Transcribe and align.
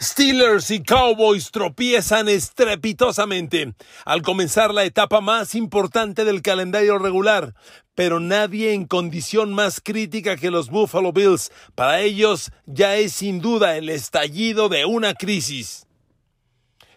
Steelers 0.00 0.70
y 0.70 0.82
Cowboys 0.82 1.50
tropiezan 1.50 2.28
estrepitosamente 2.28 3.72
al 4.04 4.20
comenzar 4.20 4.74
la 4.74 4.84
etapa 4.84 5.22
más 5.22 5.54
importante 5.54 6.26
del 6.26 6.42
calendario 6.42 6.98
regular, 6.98 7.54
pero 7.94 8.20
nadie 8.20 8.74
en 8.74 8.84
condición 8.84 9.54
más 9.54 9.80
crítica 9.80 10.36
que 10.36 10.50
los 10.50 10.68
Buffalo 10.68 11.14
Bills. 11.14 11.50
Para 11.74 12.02
ellos 12.02 12.50
ya 12.66 12.96
es 12.96 13.14
sin 13.14 13.40
duda 13.40 13.78
el 13.78 13.88
estallido 13.88 14.68
de 14.68 14.84
una 14.84 15.14
crisis. 15.14 15.86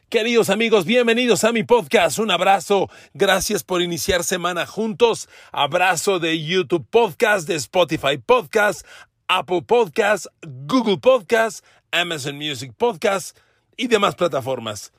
Queridos 0.09 0.49
amigos, 0.49 0.85
bienvenidos 0.85 1.45
a 1.45 1.53
mi 1.53 1.63
podcast. 1.63 2.19
Un 2.19 2.31
abrazo. 2.31 2.89
Gracias 3.13 3.63
por 3.63 3.81
iniciar 3.81 4.25
semana 4.25 4.65
juntos. 4.65 5.29
Abrazo 5.53 6.19
de 6.19 6.43
YouTube 6.43 6.85
Podcast, 6.89 7.47
de 7.47 7.55
Spotify 7.55 8.17
Podcast, 8.17 8.85
Apple 9.27 9.61
Podcast, 9.61 10.25
Google 10.41 10.97
Podcast, 10.97 11.63
Amazon 11.91 12.37
Music 12.37 12.73
Podcast 12.77 13.37
y 13.77 13.87
demás 13.87 14.15
plataformas. 14.15 14.91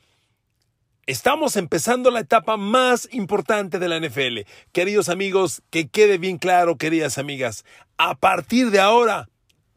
Estamos 1.06 1.56
empezando 1.56 2.11
la 2.11 2.20
etapa 2.20 2.56
más 2.56 3.09
importante 3.12 3.78
de 3.78 3.89
la 3.89 3.98
NFL. 3.98 4.48
Queridos 4.73 5.09
amigos, 5.09 5.62
que 5.70 5.89
quede 5.89 6.19
bien 6.19 6.39
claro, 6.39 6.77
queridas 6.77 7.19
amigas, 7.19 7.64
a 7.98 8.14
partir 8.14 8.70
de 8.70 8.81
ahora, 8.81 9.29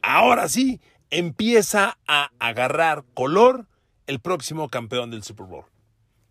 ahora 0.01 0.47
sí, 0.47 0.79
empieza 1.09 1.97
a 2.07 2.31
agarrar 2.39 3.03
color 3.13 3.67
el 4.07 4.19
próximo 4.19 4.69
campeón 4.69 5.11
del 5.11 5.23
Super 5.23 5.47
Bowl. 5.47 5.65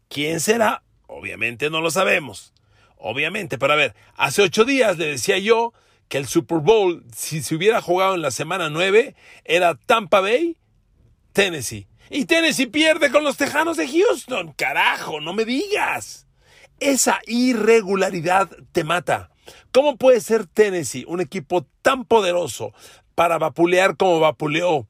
¿Quién 0.09 0.41
será? 0.41 0.83
Obviamente 1.07 1.71
no 1.71 1.81
lo 1.81 1.91
sabemos. 1.91 2.53
Obviamente, 2.97 3.59
pero 3.59 3.73
a 3.73 3.77
ver, 3.77 3.95
hace 4.15 4.43
ocho 4.43 4.65
días 4.65 4.99
le 4.99 5.07
decía 5.07 5.39
yo 5.39 5.73
que 6.09 6.19
el 6.19 6.27
Super 6.27 6.59
Bowl, 6.59 7.05
si 7.13 7.43
se 7.43 7.55
hubiera 7.57 7.81
jugado 7.81 8.15
en 8.15 8.23
la 8.23 8.31
semana 8.31 8.71
9, 8.71 9.17
era 9.45 9.75
Tampa 9.75 10.21
Bay, 10.21 10.57
Tennessee. 11.33 11.89
Y 12.11 12.27
Tennessee 12.27 12.67
pierde 12.67 13.11
con 13.11 13.25
los 13.25 13.37
Tejanos 13.37 13.77
de 13.77 13.89
Houston. 13.89 14.53
Carajo, 14.53 15.21
no 15.21 15.33
me 15.33 15.45
digas. 15.45 16.27
Esa 16.79 17.21
irregularidad 17.27 18.51
te 18.73 18.85
mata. 18.85 19.31
¿Cómo 19.73 19.97
puede 19.97 20.21
ser 20.21 20.47
Tennessee 20.47 21.05
un 21.09 21.21
equipo 21.21 21.67
tan 21.81 22.05
poderoso 22.05 22.73
para 23.15 23.39
vapulear 23.39 23.97
como 23.97 24.21
vapuleó 24.21 24.87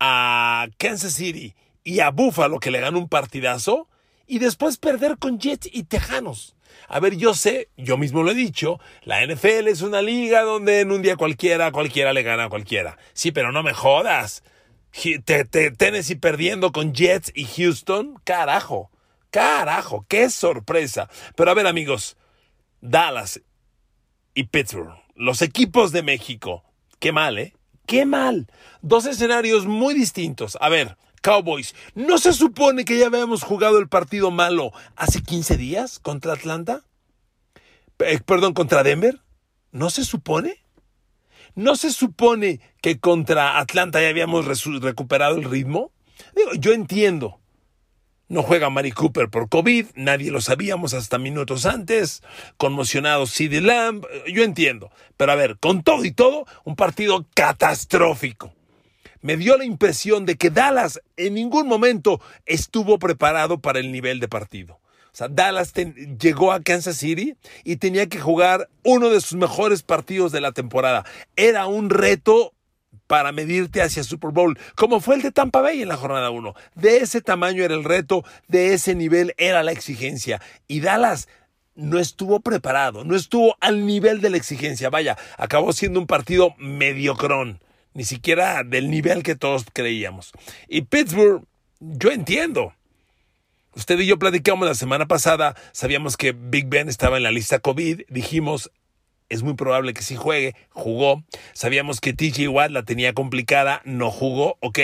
a 0.00 0.68
Kansas 0.78 1.14
City 1.14 1.54
y 1.84 2.00
a 2.00 2.10
Buffalo 2.10 2.58
que 2.58 2.70
le 2.70 2.80
ganó 2.80 2.98
un 2.98 3.08
partidazo 3.08 3.88
y 4.26 4.38
después 4.38 4.78
perder 4.78 5.18
con 5.18 5.38
Jets 5.38 5.68
y 5.72 5.84
Tejanos? 5.84 6.56
A 6.88 7.00
ver, 7.00 7.16
yo 7.16 7.34
sé, 7.34 7.68
yo 7.76 7.96
mismo 7.96 8.22
lo 8.22 8.30
he 8.30 8.34
dicho, 8.34 8.78
la 9.02 9.24
NFL 9.24 9.68
es 9.68 9.82
una 9.82 10.02
liga 10.02 10.42
donde 10.42 10.80
en 10.80 10.92
un 10.92 11.02
día 11.02 11.16
cualquiera, 11.16 11.72
cualquiera 11.72 12.12
le 12.12 12.22
gana 12.22 12.44
a 12.44 12.48
cualquiera. 12.48 12.98
Sí, 13.12 13.32
pero 13.32 13.52
no 13.52 13.62
me 13.62 13.72
jodas. 13.72 14.42
Te, 15.24 15.44
te, 15.44 15.70
Tennessee 15.70 16.16
perdiendo 16.16 16.72
con 16.72 16.94
Jets 16.94 17.30
y 17.34 17.44
Houston, 17.44 18.18
carajo, 18.24 18.90
carajo, 19.30 20.06
qué 20.08 20.30
sorpresa. 20.30 21.10
Pero 21.34 21.50
a 21.50 21.54
ver 21.54 21.66
amigos, 21.66 22.16
Dallas 22.80 23.42
y 24.34 24.44
Pittsburgh, 24.44 24.94
los 25.14 25.42
equipos 25.42 25.92
de 25.92 26.02
México, 26.02 26.64
qué 26.98 27.12
mal, 27.12 27.38
¿eh? 27.38 27.54
Qué 27.86 28.04
mal. 28.04 28.48
Dos 28.82 29.06
escenarios 29.06 29.66
muy 29.66 29.94
distintos. 29.94 30.58
A 30.60 30.68
ver, 30.68 30.96
Cowboys, 31.22 31.74
¿no 31.94 32.18
se 32.18 32.32
supone 32.32 32.84
que 32.84 32.98
ya 32.98 33.06
habíamos 33.06 33.42
jugado 33.42 33.78
el 33.78 33.88
partido 33.88 34.30
malo 34.30 34.72
hace 34.96 35.22
15 35.22 35.56
días 35.56 35.98
contra 35.98 36.32
Atlanta? 36.32 36.82
Eh, 37.98 38.20
perdón, 38.24 38.54
contra 38.54 38.82
Denver. 38.82 39.20
¿No 39.72 39.90
se 39.90 40.04
supone? 40.04 40.64
¿No 41.56 41.74
se 41.74 41.90
supone 41.90 42.60
que 42.82 43.00
contra 43.00 43.58
Atlanta 43.58 44.02
ya 44.02 44.10
habíamos 44.10 44.44
recuperado 44.44 45.36
el 45.36 45.44
ritmo? 45.44 45.90
Digo, 46.36 46.50
yo 46.52 46.74
entiendo. 46.74 47.40
No 48.28 48.42
juega 48.42 48.68
Mari 48.68 48.92
Cooper 48.92 49.30
por 49.30 49.48
COVID, 49.48 49.86
nadie 49.94 50.30
lo 50.30 50.42
sabíamos 50.42 50.92
hasta 50.92 51.16
minutos 51.16 51.64
antes, 51.64 52.22
conmocionado 52.58 53.26
CD 53.26 53.62
Lamb, 53.62 54.04
yo 54.30 54.44
entiendo. 54.44 54.90
Pero 55.16 55.32
a 55.32 55.34
ver, 55.34 55.56
con 55.58 55.82
todo 55.82 56.04
y 56.04 56.10
todo, 56.10 56.44
un 56.64 56.76
partido 56.76 57.24
catastrófico. 57.34 58.52
Me 59.22 59.38
dio 59.38 59.56
la 59.56 59.64
impresión 59.64 60.26
de 60.26 60.36
que 60.36 60.50
Dallas 60.50 61.00
en 61.16 61.32
ningún 61.32 61.68
momento 61.68 62.20
estuvo 62.44 62.98
preparado 62.98 63.60
para 63.60 63.78
el 63.78 63.92
nivel 63.92 64.20
de 64.20 64.28
partido. 64.28 64.78
O 65.16 65.18
sea, 65.18 65.28
Dallas 65.28 65.72
llegó 66.20 66.52
a 66.52 66.60
Kansas 66.60 66.98
City 66.98 67.36
y 67.64 67.76
tenía 67.76 68.06
que 68.06 68.20
jugar 68.20 68.68
uno 68.84 69.08
de 69.08 69.22
sus 69.22 69.38
mejores 69.38 69.82
partidos 69.82 70.30
de 70.30 70.42
la 70.42 70.52
temporada. 70.52 71.06
Era 71.36 71.66
un 71.66 71.88
reto 71.88 72.52
para 73.06 73.32
medirte 73.32 73.80
hacia 73.80 74.04
Super 74.04 74.30
Bowl, 74.30 74.58
como 74.74 75.00
fue 75.00 75.14
el 75.14 75.22
de 75.22 75.32
Tampa 75.32 75.62
Bay 75.62 75.80
en 75.80 75.88
la 75.88 75.96
jornada 75.96 76.28
1. 76.28 76.54
De 76.74 76.98
ese 76.98 77.22
tamaño 77.22 77.64
era 77.64 77.72
el 77.72 77.84
reto, 77.84 78.24
de 78.48 78.74
ese 78.74 78.94
nivel 78.94 79.32
era 79.38 79.62
la 79.62 79.72
exigencia. 79.72 80.42
Y 80.68 80.80
Dallas 80.80 81.28
no 81.74 81.98
estuvo 81.98 82.40
preparado, 82.40 83.02
no 83.02 83.16
estuvo 83.16 83.56
al 83.60 83.86
nivel 83.86 84.20
de 84.20 84.28
la 84.28 84.36
exigencia. 84.36 84.90
Vaya, 84.90 85.16
acabó 85.38 85.72
siendo 85.72 85.98
un 85.98 86.06
partido 86.06 86.54
mediocrón, 86.58 87.62
ni 87.94 88.04
siquiera 88.04 88.64
del 88.64 88.90
nivel 88.90 89.22
que 89.22 89.34
todos 89.34 89.64
creíamos. 89.72 90.32
Y 90.68 90.82
Pittsburgh, 90.82 91.42
yo 91.80 92.10
entiendo. 92.10 92.74
Usted 93.76 94.00
y 94.00 94.06
yo 94.06 94.18
platicamos 94.18 94.66
la 94.66 94.74
semana 94.74 95.06
pasada, 95.06 95.54
sabíamos 95.72 96.16
que 96.16 96.32
Big 96.32 96.66
Ben 96.66 96.88
estaba 96.88 97.18
en 97.18 97.24
la 97.24 97.30
lista 97.30 97.58
COVID, 97.58 98.04
dijimos, 98.08 98.72
es 99.28 99.42
muy 99.42 99.52
probable 99.52 99.92
que 99.92 100.00
sí 100.00 100.16
juegue, 100.16 100.54
jugó, 100.70 101.22
sabíamos 101.52 102.00
que 102.00 102.14
TJ 102.14 102.48
Watt 102.48 102.70
la 102.70 102.84
tenía 102.84 103.12
complicada, 103.12 103.82
no 103.84 104.10
jugó, 104.10 104.56
ok, 104.60 104.78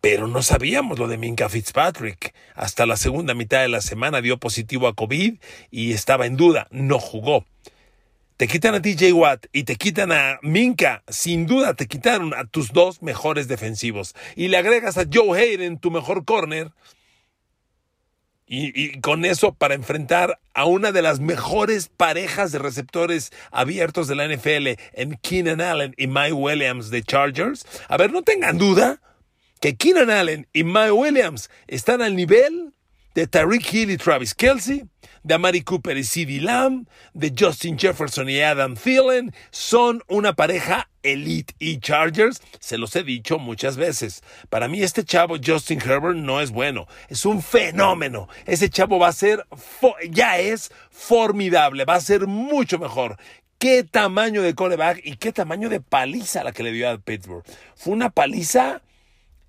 pero 0.00 0.28
no 0.28 0.40
sabíamos 0.40 1.00
lo 1.00 1.08
de 1.08 1.18
Minka 1.18 1.48
Fitzpatrick. 1.48 2.32
Hasta 2.54 2.86
la 2.86 2.96
segunda 2.96 3.34
mitad 3.34 3.60
de 3.60 3.68
la 3.68 3.80
semana 3.80 4.20
dio 4.20 4.38
positivo 4.38 4.86
a 4.86 4.94
COVID 4.94 5.40
y 5.72 5.92
estaba 5.92 6.26
en 6.26 6.36
duda, 6.36 6.68
no 6.70 7.00
jugó. 7.00 7.44
Te 8.36 8.46
quitan 8.46 8.76
a 8.76 8.82
TJ 8.82 9.12
Watt 9.14 9.46
y 9.52 9.64
te 9.64 9.74
quitan 9.74 10.12
a 10.12 10.38
Minka, 10.42 11.02
sin 11.08 11.46
duda 11.46 11.74
te 11.74 11.88
quitaron 11.88 12.34
a 12.34 12.44
tus 12.44 12.72
dos 12.72 13.02
mejores 13.02 13.48
defensivos. 13.48 14.14
Y 14.36 14.46
le 14.46 14.58
agregas 14.58 14.96
a 14.96 15.06
Joe 15.12 15.36
Hayden, 15.36 15.78
tu 15.78 15.90
mejor 15.90 16.24
corner, 16.24 16.70
y, 18.54 19.00
con 19.00 19.24
eso 19.24 19.54
para 19.54 19.74
enfrentar 19.74 20.38
a 20.52 20.66
una 20.66 20.92
de 20.92 21.00
las 21.00 21.20
mejores 21.20 21.88
parejas 21.88 22.52
de 22.52 22.58
receptores 22.58 23.32
abiertos 23.50 24.08
de 24.08 24.14
la 24.14 24.28
NFL 24.28 24.78
en 24.92 25.16
Keenan 25.22 25.62
Allen 25.62 25.94
y 25.96 26.06
Mike 26.06 26.34
Williams 26.34 26.90
de 26.90 27.02
Chargers. 27.02 27.64
A 27.88 27.96
ver, 27.96 28.12
no 28.12 28.20
tengan 28.22 28.58
duda 28.58 29.00
que 29.58 29.76
Keenan 29.76 30.10
Allen 30.10 30.46
y 30.52 30.64
Mike 30.64 30.92
Williams 30.92 31.48
están 31.66 32.02
al 32.02 32.14
nivel 32.14 32.74
de 33.14 33.26
Tariq 33.26 33.72
Hill 33.72 33.90
y 33.90 33.96
Travis 33.96 34.34
Kelsey, 34.34 34.84
de 35.22 35.34
Amari 35.34 35.62
Cooper 35.62 35.96
y 35.96 36.04
CeeDee 36.04 36.40
Lamb, 36.40 36.86
de 37.14 37.32
Justin 37.38 37.78
Jefferson 37.78 38.28
y 38.28 38.40
Adam 38.40 38.74
Thielen, 38.74 39.32
son 39.50 40.02
una 40.08 40.34
pareja 40.34 40.90
elite 41.02 41.54
y 41.58 41.78
Chargers, 41.78 42.42
se 42.60 42.78
los 42.78 42.94
he 42.96 43.02
dicho 43.02 43.38
muchas 43.38 43.76
veces. 43.76 44.22
Para 44.48 44.68
mí 44.68 44.82
este 44.82 45.04
chavo 45.04 45.36
Justin 45.44 45.80
Herbert 45.80 46.16
no 46.16 46.40
es 46.40 46.50
bueno, 46.50 46.86
es 47.08 47.24
un 47.24 47.42
fenómeno. 47.42 48.28
Ese 48.46 48.70
chavo 48.70 48.98
va 48.98 49.08
a 49.08 49.12
ser, 49.12 49.46
ya 50.10 50.38
es 50.38 50.72
formidable, 50.90 51.84
va 51.84 51.94
a 51.94 52.00
ser 52.00 52.26
mucho 52.26 52.78
mejor. 52.78 53.16
Qué 53.58 53.84
tamaño 53.84 54.42
de 54.42 54.54
coreback 54.54 55.00
y 55.04 55.16
qué 55.16 55.32
tamaño 55.32 55.68
de 55.68 55.80
paliza 55.80 56.42
la 56.42 56.52
que 56.52 56.64
le 56.64 56.72
dio 56.72 56.90
a 56.90 56.98
Pittsburgh. 56.98 57.44
Fue 57.76 57.92
una 57.92 58.10
paliza 58.10 58.82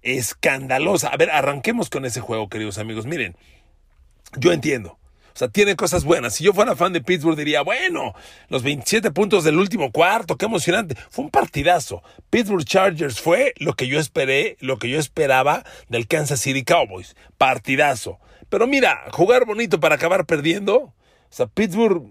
escandalosa. 0.04 1.08
A 1.08 1.18
ver, 1.18 1.32
arranquemos 1.32 1.90
con 1.90 2.06
ese 2.06 2.22
juego, 2.22 2.50
queridos 2.50 2.78
amigos. 2.78 3.08
Miren, 3.08 3.36
yo 4.38 4.52
entiendo. 4.52 5.00
O 5.34 5.38
sea, 5.38 5.48
tiene 5.48 5.76
cosas 5.76 6.04
buenas. 6.04 6.36
Si 6.36 6.44
yo 6.44 6.54
fuera 6.54 6.76
fan 6.76 6.94
de 6.94 7.02
Pittsburgh 7.02 7.36
diría, 7.36 7.64
bueno, 7.64 8.14
los 8.50 8.62
27 8.62 9.12
puntos 9.12 9.44
del 9.44 9.58
último 9.58 9.92
cuarto, 9.92 10.38
qué 10.38 10.46
emocionante. 10.46 10.96
Fue 11.10 11.26
un 11.26 11.32
partidazo. 11.32 12.04
Pittsburgh 12.30 12.66
Chargers 12.66 13.20
fue 13.20 13.54
lo 13.58 13.74
que 13.74 13.88
yo 13.88 14.00
esperé, 14.00 14.58
lo 14.60 14.78
que 14.78 14.90
yo 14.90 15.00
esperaba 15.00 15.64
del 15.90 16.08
Kansas 16.08 16.40
City 16.40 16.64
Cowboys. 16.64 17.16
Partidazo. 17.38 18.20
Pero 18.50 18.68
mira, 18.68 19.06
jugar 19.12 19.46
bonito 19.46 19.80
para 19.80 19.96
acabar 19.96 20.26
perdiendo. 20.26 20.76
O 20.76 20.94
sea, 21.30 21.48
Pittsburgh 21.48 22.04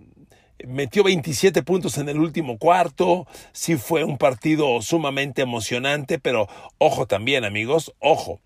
metió 0.67 1.05
27 1.05 1.63
puntos 1.63 1.99
en 1.99 2.09
el 2.09 2.19
último 2.19 2.59
cuarto, 2.59 3.27
sí 3.53 3.77
fue 3.77 4.05
un 4.05 4.19
partido 4.19 4.81
sumamente 4.83 5.43
emocionante, 5.43 6.19
pero 6.19 6.49
ojo 6.79 7.07
también 7.07 7.45
amigos, 7.45 7.93
ojo, 7.99 8.41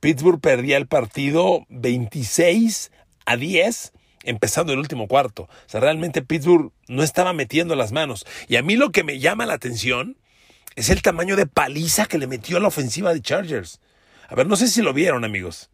Pittsburgh 0.00 0.40
perdía 0.40 0.76
el 0.76 0.86
partido 0.86 1.64
26 1.68 2.90
a 3.26 3.36
10 3.36 3.92
empezando 4.24 4.72
el 4.72 4.78
último 4.78 5.08
cuarto. 5.08 5.44
O 5.44 5.68
sea, 5.68 5.80
realmente 5.80 6.22
Pittsburgh 6.22 6.72
no 6.88 7.02
estaba 7.02 7.32
metiendo 7.32 7.74
las 7.74 7.92
manos. 7.92 8.26
Y 8.48 8.56
a 8.56 8.62
mí 8.62 8.76
lo 8.76 8.90
que 8.90 9.04
me 9.04 9.18
llama 9.18 9.46
la 9.46 9.54
atención 9.54 10.16
es 10.76 10.90
el 10.90 11.02
tamaño 11.02 11.36
de 11.36 11.46
paliza 11.46 12.06
que 12.06 12.18
le 12.18 12.26
metió 12.26 12.56
a 12.56 12.60
la 12.60 12.68
ofensiva 12.68 13.12
de 13.12 13.22
Chargers. 13.22 13.80
A 14.28 14.34
ver, 14.34 14.46
no 14.46 14.56
sé 14.56 14.68
si 14.68 14.82
lo 14.82 14.92
vieron, 14.92 15.24
amigos. 15.24 15.70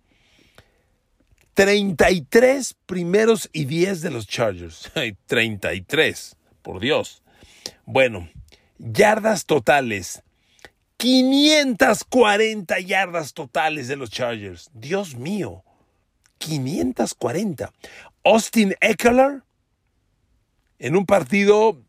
33 1.55 2.77
primeros 2.87 3.49
y 3.53 3.65
10 3.65 4.03
de 4.03 4.11
los 4.11 4.27
Chargers. 4.27 4.91
33, 5.27 6.37
por 6.63 6.81
Dios. 6.81 7.23
Bueno, 7.85 8.29
yardas 8.79 9.47
totales. 9.47 10.23
540 10.99 12.79
yardas 12.81 13.35
totales 13.35 13.89
de 13.89 13.97
los 13.97 14.11
Chargers. 14.11 14.71
Dios 14.73 15.15
mío. 15.17 15.65
540. 16.39 17.73
Austin 18.27 18.75
Eckler 18.81 19.43
en 20.81 20.97
un 20.97 21.07
partido 21.07 21.81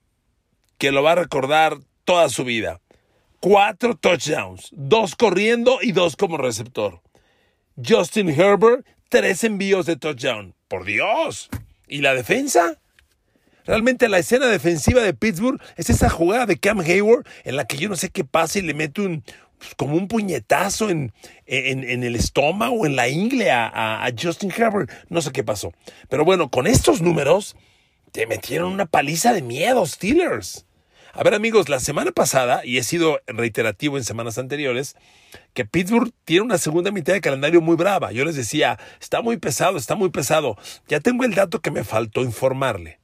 que 0.77 0.91
lo 0.91 1.01
va 1.01 1.13
a 1.13 1.15
recordar 1.15 1.79
toda 2.05 2.29
su 2.29 2.43
vida. 2.43 2.79
Cuatro 3.39 3.95
touchdowns, 3.95 4.69
dos 4.71 5.15
corriendo 5.15 5.79
y 5.81 5.93
dos 5.93 6.15
como 6.15 6.37
receptor. 6.37 7.01
Justin 7.83 8.29
Herbert, 8.29 8.85
tres 9.09 9.43
envíos 9.43 9.87
de 9.87 9.95
touchdown. 9.95 10.53
Por 10.67 10.85
Dios. 10.85 11.49
¿Y 11.87 12.01
la 12.01 12.13
defensa? 12.13 12.79
Realmente 13.65 14.07
la 14.07 14.19
escena 14.19 14.45
defensiva 14.45 15.01
de 15.01 15.15
Pittsburgh 15.15 15.59
es 15.75 15.89
esa 15.89 16.07
jugada 16.07 16.45
de 16.45 16.59
Cam 16.59 16.81
Hayward 16.81 17.25
en 17.45 17.55
la 17.55 17.65
que 17.65 17.77
yo 17.77 17.89
no 17.89 17.95
sé 17.95 18.09
qué 18.09 18.23
pasa 18.23 18.59
y 18.59 18.61
le 18.61 18.75
mete 18.75 19.01
un, 19.01 19.23
pues, 19.57 19.75
como 19.75 19.95
un 19.95 20.07
puñetazo 20.07 20.89
en, 20.89 21.13
en, 21.45 22.03
el 22.03 22.15
estómago, 22.15 22.85
en 22.85 22.95
la 22.95 23.09
ingle 23.09 23.51
a, 23.51 24.05
a, 24.05 24.09
Justin 24.19 24.51
Herbert. 24.55 24.91
No 25.09 25.21
sé 25.21 25.31
qué 25.31 25.43
pasó. 25.43 25.73
Pero 26.09 26.25
bueno, 26.25 26.49
con 26.49 26.67
estos 26.67 27.01
números 27.01 27.55
te 28.11 28.27
metieron 28.27 28.71
una 28.71 28.85
paliza 28.85 29.33
de 29.33 29.41
miedo, 29.41 29.85
Steelers. 29.85 30.65
A 31.13 31.23
ver 31.23 31.33
amigos, 31.33 31.67
la 31.67 31.79
semana 31.79 32.11
pasada, 32.11 32.63
y 32.63 32.77
he 32.77 32.83
sido 32.83 33.19
reiterativo 33.25 33.97
en 33.97 34.03
semanas 34.03 34.37
anteriores, 34.37 34.95
que 35.53 35.65
Pittsburgh 35.65 36.13
tiene 36.25 36.43
una 36.43 36.59
segunda 36.59 36.91
mitad 36.91 37.13
de 37.13 37.21
calendario 37.21 37.59
muy 37.59 37.75
brava. 37.75 38.11
Yo 38.11 38.23
les 38.23 38.35
decía, 38.35 38.77
está 39.01 39.23
muy 39.23 39.37
pesado, 39.37 39.77
está 39.77 39.95
muy 39.95 40.11
pesado. 40.11 40.57
Ya 40.87 40.99
tengo 40.99 41.23
el 41.23 41.33
dato 41.33 41.59
que 41.59 41.71
me 41.71 41.83
faltó 41.83 42.21
informarle. 42.21 42.99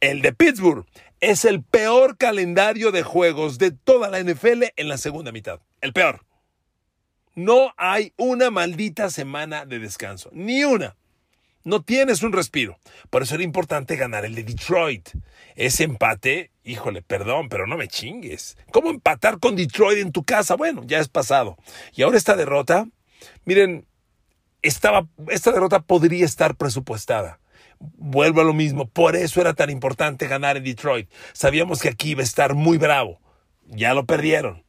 El 0.00 0.20
de 0.20 0.34
Pittsburgh 0.34 0.84
es 1.20 1.46
el 1.46 1.62
peor 1.62 2.18
calendario 2.18 2.92
de 2.92 3.02
juegos 3.02 3.56
de 3.56 3.70
toda 3.70 4.10
la 4.10 4.20
NFL 4.20 4.64
en 4.76 4.88
la 4.88 4.98
segunda 4.98 5.32
mitad. 5.32 5.60
El 5.80 5.94
peor. 5.94 6.26
No 7.34 7.72
hay 7.78 8.12
una 8.18 8.50
maldita 8.50 9.08
semana 9.08 9.64
de 9.64 9.78
descanso. 9.78 10.28
Ni 10.34 10.64
una. 10.64 10.96
No 11.64 11.82
tienes 11.82 12.22
un 12.22 12.32
respiro. 12.32 12.78
Por 13.08 13.22
eso 13.22 13.34
era 13.34 13.44
importante 13.44 13.96
ganar 13.96 14.26
el 14.26 14.34
de 14.34 14.44
Detroit. 14.44 15.08
Ese 15.54 15.84
empate, 15.84 16.50
híjole, 16.62 17.00
perdón, 17.00 17.48
pero 17.48 17.66
no 17.66 17.78
me 17.78 17.88
chingues. 17.88 18.58
¿Cómo 18.72 18.90
empatar 18.90 19.38
con 19.38 19.56
Detroit 19.56 19.98
en 19.98 20.12
tu 20.12 20.24
casa? 20.24 20.56
Bueno, 20.56 20.82
ya 20.84 20.98
es 20.98 21.08
pasado. 21.08 21.56
Y 21.94 22.02
ahora 22.02 22.18
esta 22.18 22.36
derrota, 22.36 22.86
miren, 23.46 23.86
estaba, 24.60 25.08
esta 25.28 25.52
derrota 25.52 25.80
podría 25.80 26.26
estar 26.26 26.54
presupuestada 26.54 27.40
vuelvo 27.78 28.40
a 28.40 28.44
lo 28.44 28.52
mismo. 28.52 28.86
Por 28.86 29.16
eso 29.16 29.40
era 29.40 29.54
tan 29.54 29.70
importante 29.70 30.26
ganar 30.26 30.56
en 30.56 30.64
Detroit. 30.64 31.10
Sabíamos 31.32 31.80
que 31.80 31.88
aquí 31.88 32.10
iba 32.10 32.20
a 32.20 32.24
estar 32.24 32.54
muy 32.54 32.78
bravo. 32.78 33.20
Ya 33.66 33.94
lo 33.94 34.06
perdieron. 34.06 34.64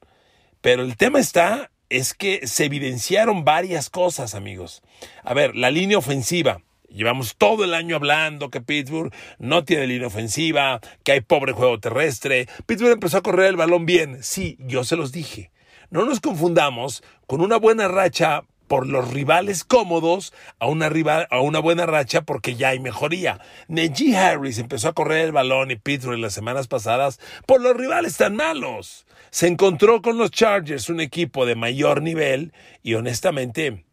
Pero 0.62 0.84
el 0.84 0.98
tema 0.98 1.20
está, 1.20 1.72
es 1.90 2.14
que 2.14 2.46
se 2.48 2.66
evidenciaron 2.66 3.46
varias 3.46 3.90
cosas, 3.90 4.36
amigos. 4.36 4.82
A 5.24 5.34
ver, 5.34 5.56
la 5.56 5.72
línea 5.72 5.98
ofensiva. 5.98 6.62
Llevamos 6.90 7.36
todo 7.38 7.66
el 7.66 7.74
año 7.74 7.98
hablando 7.98 8.50
que 8.50 8.62
Pittsburgh 8.62 9.14
no 9.40 9.66
tiene 9.66 9.88
línea 9.88 10.08
ofensiva, 10.08 10.80
que 11.04 11.12
hay 11.12 11.22
pobre 11.22 11.52
juego 11.52 11.80
terrestre. 11.80 12.48
Pittsburgh 12.66 12.94
empezó 12.94 13.18
a 13.18 13.24
correr 13.24 13.48
el 13.48 13.58
balón 13.58 13.86
bien. 13.86 14.24
Sí, 14.24 14.58
yo 14.60 14.84
se 14.84 14.96
los 14.96 15.12
dije. 15.12 15.52
No 15.90 16.06
nos 16.06 16.20
confundamos 16.20 17.04
con 17.28 17.42
una 17.42 17.58
buena 17.58 17.88
racha 17.88 18.44
por 18.68 18.88
los 18.88 19.12
rivales 19.12 19.64
cómodos 19.64 20.34
a 20.60 20.68
una, 20.68 20.90
rival, 20.90 21.28
a 21.32 21.40
una 21.42 21.60
buena 21.60 21.86
racha 21.86 22.22
porque 22.22 22.56
ya 22.56 22.70
hay 22.70 22.80
mejoría. 22.80 23.40
Najee 23.68 24.16
Harris 24.16 24.60
empezó 24.60 24.90
a 24.90 24.94
correr 24.94 25.26
el 25.26 25.32
balón 25.32 25.72
y 25.72 25.76
Pittsburgh 25.76 26.20
las 26.20 26.34
semanas 26.34 26.68
pasadas 26.68 27.20
por 27.46 27.62
los 27.62 27.76
rivales 27.76 28.18
tan 28.18 28.36
malos. 28.36 29.06
Se 29.30 29.48
encontró 29.48 30.02
con 30.02 30.18
los 30.18 30.32
Chargers, 30.32 30.90
un 30.90 31.00
equipo 31.00 31.46
de 31.46 31.56
mayor 31.56 32.02
nivel 32.02 32.54
y 32.84 32.94
honestamente 32.94 33.87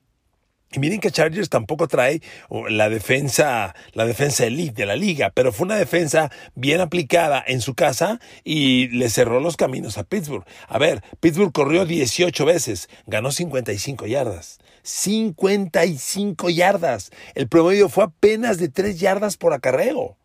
y 0.75 0.81
miren 0.81 1.01
que 1.01 1.11
Chargers 1.11 1.49
tampoco 1.49 1.87
trae 1.87 2.21
la 2.69 2.89
defensa, 2.89 3.75
la 3.93 4.07
defensa 4.07 4.45
elite 4.45 4.83
de 4.83 4.87
la 4.87 4.97
liga, 4.97 5.31
pero 5.31 5.53
fue 5.53 5.67
una 5.67 5.77
defensa 5.77 6.31
bien 6.55 6.81
aplicada 6.81 7.43
en 7.47 7.61
su 7.61 7.75
casa 7.75 8.21
y 8.43 8.89
le 8.89 9.09
cerró 9.09 9.39
los 9.39 9.57
caminos 9.57 9.99
a 9.99 10.05
Pittsburgh. 10.05 10.45
A 10.67 10.79
ver, 10.79 11.03
Pittsburgh 11.21 11.53
corrió 11.53 11.87
18 11.87 12.45
veces, 12.45 12.89
ganó 13.07 13.31
55 13.31 14.07
yardas. 14.07 14.59
55 14.83 16.51
yardas. 16.51 17.11
El 17.35 17.49
promedio 17.49 17.89
fue 17.89 18.05
apenas 18.05 18.59
de 18.59 18.69
3 18.69 18.99
yardas 18.99 19.37
por 19.37 19.53
acarreo. 19.53 20.17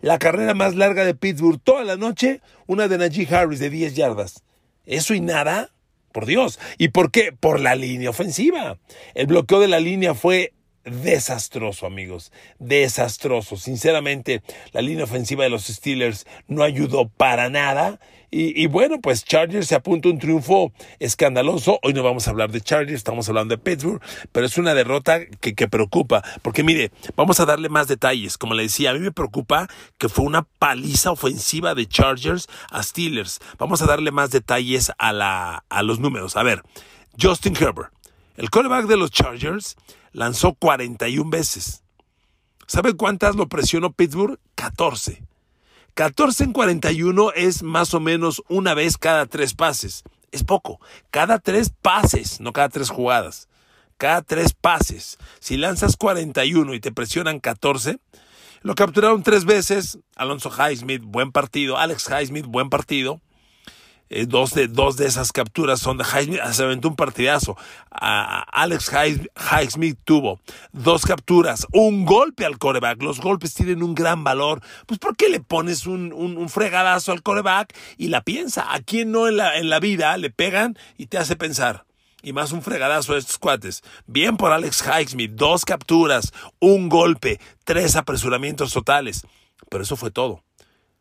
La 0.00 0.18
carrera 0.18 0.54
más 0.54 0.74
larga 0.74 1.04
de 1.04 1.14
Pittsburgh 1.14 1.60
toda 1.62 1.84
la 1.84 1.96
noche, 1.96 2.40
una 2.66 2.88
de 2.88 2.98
Najee 2.98 3.32
Harris 3.34 3.60
de 3.60 3.70
10 3.70 3.94
yardas. 3.94 4.42
Eso 4.84 5.14
y 5.14 5.20
nada 5.20 5.70
por 6.12 6.26
Dios. 6.26 6.58
¿Y 6.78 6.88
por 6.88 7.10
qué? 7.10 7.32
Por 7.32 7.60
la 7.60 7.74
línea 7.74 8.10
ofensiva. 8.10 8.78
El 9.14 9.26
bloqueo 9.26 9.60
de 9.60 9.68
la 9.68 9.80
línea 9.80 10.14
fue 10.14 10.52
desastroso, 10.84 11.86
amigos. 11.86 12.32
Desastroso. 12.58 13.56
Sinceramente, 13.56 14.42
la 14.72 14.82
línea 14.82 15.04
ofensiva 15.04 15.44
de 15.44 15.50
los 15.50 15.64
Steelers 15.64 16.26
no 16.48 16.62
ayudó 16.62 17.08
para 17.08 17.48
nada. 17.50 18.00
Y, 18.32 18.68
bueno, 18.68 19.00
pues 19.00 19.24
Chargers 19.24 19.66
se 19.66 19.74
apunta 19.74 20.08
un 20.08 20.20
triunfo 20.20 20.72
escandaloso. 21.00 21.80
Hoy 21.82 21.94
no 21.94 22.04
vamos 22.04 22.28
a 22.28 22.30
hablar 22.30 22.52
de 22.52 22.60
Chargers, 22.60 22.94
estamos 22.98 23.28
hablando 23.28 23.56
de 23.56 23.58
Pittsburgh, 23.58 24.00
pero 24.30 24.46
es 24.46 24.56
una 24.56 24.72
derrota 24.72 25.26
que, 25.26 25.54
que 25.54 25.66
preocupa. 25.66 26.22
Porque 26.42 26.62
mire, 26.62 26.92
vamos 27.16 27.40
a 27.40 27.44
darle 27.44 27.68
más 27.68 27.88
detalles. 27.88 28.38
Como 28.38 28.54
le 28.54 28.62
decía, 28.62 28.90
a 28.90 28.94
mí 28.94 29.00
me 29.00 29.10
preocupa 29.10 29.68
que 29.98 30.08
fue 30.08 30.24
una 30.24 30.42
paliza 30.42 31.10
ofensiva 31.10 31.74
de 31.74 31.86
Chargers 31.86 32.46
a 32.70 32.84
Steelers. 32.84 33.40
Vamos 33.58 33.82
a 33.82 33.86
darle 33.86 34.12
más 34.12 34.30
detalles 34.30 34.92
a, 34.98 35.12
la, 35.12 35.64
a 35.68 35.82
los 35.82 35.98
números. 35.98 36.36
A 36.36 36.44
ver, 36.44 36.62
Justin 37.20 37.56
Herbert, 37.56 37.92
el 38.36 38.48
quarterback 38.48 38.86
de 38.86 38.96
los 38.96 39.10
Chargers, 39.10 39.76
lanzó 40.12 40.54
41 40.54 41.28
veces. 41.30 41.82
¿Sabe 42.68 42.94
cuántas 42.94 43.34
lo 43.34 43.48
presionó 43.48 43.90
Pittsburgh? 43.92 44.38
14. 44.54 45.29
14 46.00 46.44
en 46.44 46.52
41 46.54 47.32
es 47.32 47.62
más 47.62 47.92
o 47.92 48.00
menos 48.00 48.42
una 48.48 48.72
vez 48.72 48.96
cada 48.96 49.26
tres 49.26 49.52
pases. 49.52 50.02
Es 50.32 50.44
poco. 50.44 50.80
Cada 51.10 51.38
tres 51.38 51.74
pases, 51.82 52.40
no 52.40 52.54
cada 52.54 52.70
tres 52.70 52.88
jugadas. 52.88 53.50
Cada 53.98 54.22
tres 54.22 54.54
pases. 54.54 55.18
Si 55.40 55.58
lanzas 55.58 55.98
41 55.98 56.72
y 56.72 56.80
te 56.80 56.90
presionan 56.90 57.38
14, 57.38 57.98
lo 58.62 58.74
capturaron 58.76 59.22
tres 59.22 59.44
veces. 59.44 59.98
Alonso 60.16 60.50
Highsmith, 60.50 61.02
buen 61.04 61.32
partido. 61.32 61.76
Alex 61.76 62.08
Highsmith, 62.08 62.46
buen 62.46 62.70
partido. 62.70 63.20
Eh, 64.12 64.26
dos, 64.26 64.54
de, 64.54 64.66
dos 64.66 64.96
de 64.96 65.06
esas 65.06 65.30
capturas 65.30 65.78
son 65.78 65.96
de 65.96 66.04
Highsmith, 66.04 66.40
se 66.50 66.64
aventó 66.64 66.88
un 66.88 66.96
partidazo. 66.96 67.56
Alex 67.90 68.90
Highsmith 68.92 69.98
tuvo 70.04 70.40
dos 70.72 71.06
capturas, 71.06 71.66
un 71.72 72.04
golpe 72.04 72.44
al 72.44 72.58
coreback. 72.58 73.00
Los 73.02 73.20
golpes 73.20 73.54
tienen 73.54 73.84
un 73.84 73.94
gran 73.94 74.24
valor. 74.24 74.62
Pues 74.86 74.98
¿por 74.98 75.16
qué 75.16 75.28
le 75.28 75.38
pones 75.38 75.86
un, 75.86 76.12
un, 76.12 76.48
fregadazo 76.48 77.12
al 77.12 77.22
coreback 77.22 77.72
y 77.96 78.08
la 78.08 78.22
piensa? 78.22 78.74
¿A 78.74 78.80
quién 78.80 79.12
no 79.12 79.28
en 79.28 79.36
la, 79.36 79.56
en 79.56 79.70
la 79.70 79.78
vida 79.78 80.16
le 80.16 80.30
pegan 80.30 80.76
y 80.98 81.06
te 81.06 81.16
hace 81.16 81.36
pensar? 81.36 81.86
y 82.22 82.34
más 82.34 82.52
un 82.52 82.60
fregadazo 82.60 83.14
de 83.14 83.20
estos 83.20 83.38
cuates. 83.38 83.82
Bien 84.06 84.36
por 84.36 84.52
Alex 84.52 84.84
Highsmith, 84.84 85.32
dos 85.32 85.64
capturas, 85.64 86.34
un 86.58 86.90
golpe, 86.90 87.40
tres 87.64 87.96
apresuramientos 87.96 88.74
totales. 88.74 89.26
Pero 89.70 89.84
eso 89.84 89.96
fue 89.96 90.10
todo. 90.10 90.42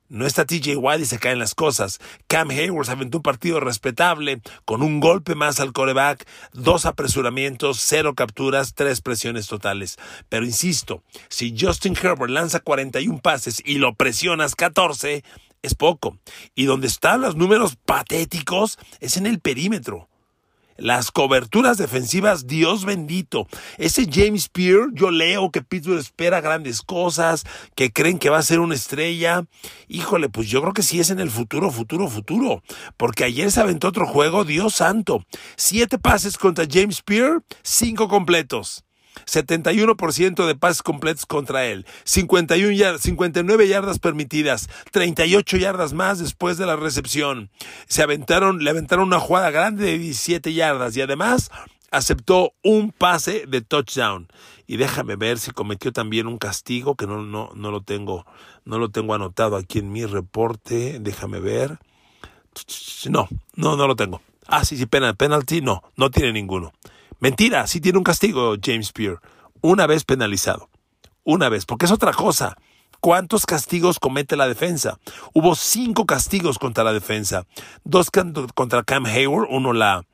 No 0.09 0.25
está 0.25 0.45
TJ 0.45 0.75
Watt 0.77 1.01
y 1.01 1.05
se 1.05 1.19
caen 1.19 1.37
las 1.37 1.53
cosas. 1.53 1.99
Cam 2.27 2.49
Hayward 2.49 2.87
se 2.87 2.91
aventó 2.91 3.19
un 3.19 3.23
partido 3.23 3.59
respetable, 3.59 4.41
con 4.65 4.81
un 4.81 4.99
golpe 4.99 5.35
más 5.35 5.59
al 5.59 5.71
coreback, 5.71 6.27
dos 6.51 6.87
apresuramientos, 6.87 7.79
cero 7.79 8.15
capturas, 8.15 8.73
tres 8.73 9.01
presiones 9.01 9.45
totales. 9.45 9.97
Pero 10.27 10.45
insisto, 10.45 11.03
si 11.29 11.55
Justin 11.57 11.95
Herbert 11.95 12.31
lanza 12.31 12.59
41 12.59 13.19
pases 13.19 13.61
y 13.63 13.77
lo 13.77 13.93
presionas 13.93 14.55
14, 14.55 15.23
es 15.61 15.75
poco. 15.75 16.17
Y 16.55 16.65
donde 16.65 16.87
están 16.87 17.21
los 17.21 17.35
números 17.35 17.75
patéticos 17.75 18.79
es 18.99 19.15
en 19.15 19.27
el 19.27 19.39
perímetro. 19.39 20.08
Las 20.79 21.11
coberturas 21.11 21.77
defensivas, 21.77 22.47
Dios 22.47 22.85
bendito. 22.85 23.47
Ese 23.77 24.07
James 24.11 24.43
Spear, 24.43 24.87
yo 24.93 25.11
leo 25.11 25.51
que 25.51 25.61
Pittsburgh 25.61 25.99
espera 25.99 26.41
grandes 26.41 26.81
cosas, 26.81 27.45
que 27.75 27.91
creen 27.91 28.17
que 28.17 28.29
va 28.29 28.37
a 28.37 28.43
ser 28.43 28.59
una 28.59 28.75
estrella. 28.75 29.43
Híjole, 29.87 30.29
pues 30.29 30.47
yo 30.47 30.61
creo 30.61 30.73
que 30.73 30.83
sí 30.83 30.99
es 30.99 31.09
en 31.09 31.19
el 31.19 31.29
futuro, 31.29 31.71
futuro, 31.71 32.07
futuro. 32.07 32.63
Porque 32.97 33.25
ayer 33.25 33.51
se 33.51 33.61
aventó 33.61 33.89
otro 33.89 34.07
juego, 34.07 34.45
Dios 34.45 34.75
santo. 34.75 35.25
Siete 35.57 35.99
pases 35.99 36.37
contra 36.37 36.65
James 36.69 36.97
Spear, 36.97 37.43
cinco 37.61 38.07
completos. 38.07 38.85
71% 39.25 40.45
de 40.45 40.55
pases 40.55 40.81
completos 40.81 41.25
contra 41.25 41.65
él, 41.65 41.85
51 42.03 42.71
yardas, 42.73 43.01
59 43.01 43.67
yardas 43.67 43.99
permitidas, 43.99 44.69
38 44.91 45.57
yardas 45.57 45.93
más 45.93 46.19
después 46.19 46.57
de 46.57 46.65
la 46.65 46.75
recepción. 46.75 47.49
Se 47.87 48.01
aventaron, 48.03 48.63
le 48.63 48.69
aventaron 48.69 49.07
una 49.07 49.19
jugada 49.19 49.51
grande 49.51 49.85
de 49.85 49.97
17 49.97 50.53
yardas 50.53 50.95
y 50.97 51.01
además 51.01 51.51
aceptó 51.91 52.53
un 52.63 52.91
pase 52.91 53.45
de 53.47 53.61
touchdown. 53.61 54.27
Y 54.67 54.77
déjame 54.77 55.15
ver 55.15 55.39
si 55.39 55.51
cometió 55.51 55.91
también 55.91 56.27
un 56.27 56.37
castigo 56.37 56.95
que 56.95 57.07
no, 57.07 57.23
no, 57.23 57.49
no 57.55 57.71
lo 57.71 57.81
tengo, 57.81 58.25
no 58.65 58.77
lo 58.77 58.89
tengo 58.89 59.15
anotado 59.15 59.55
aquí 59.55 59.79
en 59.79 59.91
mi 59.91 60.05
reporte. 60.05 60.99
Déjame 60.99 61.39
ver. 61.39 61.79
No, 63.09 63.27
no, 63.55 63.75
no 63.75 63.87
lo 63.87 63.95
tengo. 63.95 64.21
Ah, 64.45 64.65
sí, 64.65 64.77
sí, 64.77 64.85
penalty, 64.85 65.61
no, 65.61 65.83
no 65.95 66.11
tiene 66.11 66.33
ninguno. 66.33 66.73
Mentira, 67.19 67.67
sí 67.67 67.81
tiene 67.81 67.97
un 67.97 68.03
castigo 68.03 68.55
James 68.63 68.91
Pierre. 68.91 69.19
Una 69.61 69.87
vez 69.87 70.05
penalizado. 70.05 70.69
Una 71.23 71.49
vez, 71.49 71.65
porque 71.65 71.85
es 71.85 71.91
otra 71.91 72.13
cosa. 72.13 72.55
¿Cuántos 73.01 73.45
castigos 73.45 73.99
comete 73.99 74.35
la 74.35 74.47
defensa? 74.47 74.99
Hubo 75.33 75.55
cinco 75.55 76.05
castigos 76.05 76.59
contra 76.59 76.83
la 76.83 76.91
defensa. 76.91 77.45
Dos 77.83 78.09
contra 78.09 78.83
Cam 78.83 79.05
Hayward, 79.05 79.47
uno 79.49 79.71
la, 79.71 80.05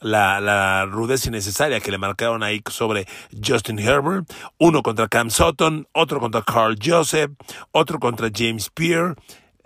la, 0.00 0.84
rudeza 0.86 1.28
innecesaria 1.28 1.80
que 1.80 1.92
le 1.92 1.98
marcaron 1.98 2.42
ahí 2.42 2.60
sobre 2.68 3.06
Justin 3.44 3.78
Herbert, 3.78 4.28
uno 4.58 4.82
contra 4.82 5.06
Cam 5.08 5.30
Sutton, 5.30 5.86
otro 5.92 6.18
contra 6.18 6.42
Carl 6.42 6.76
Joseph, 6.82 7.30
otro 7.70 8.00
contra 8.00 8.28
James 8.34 8.70
Pierre. 8.70 9.14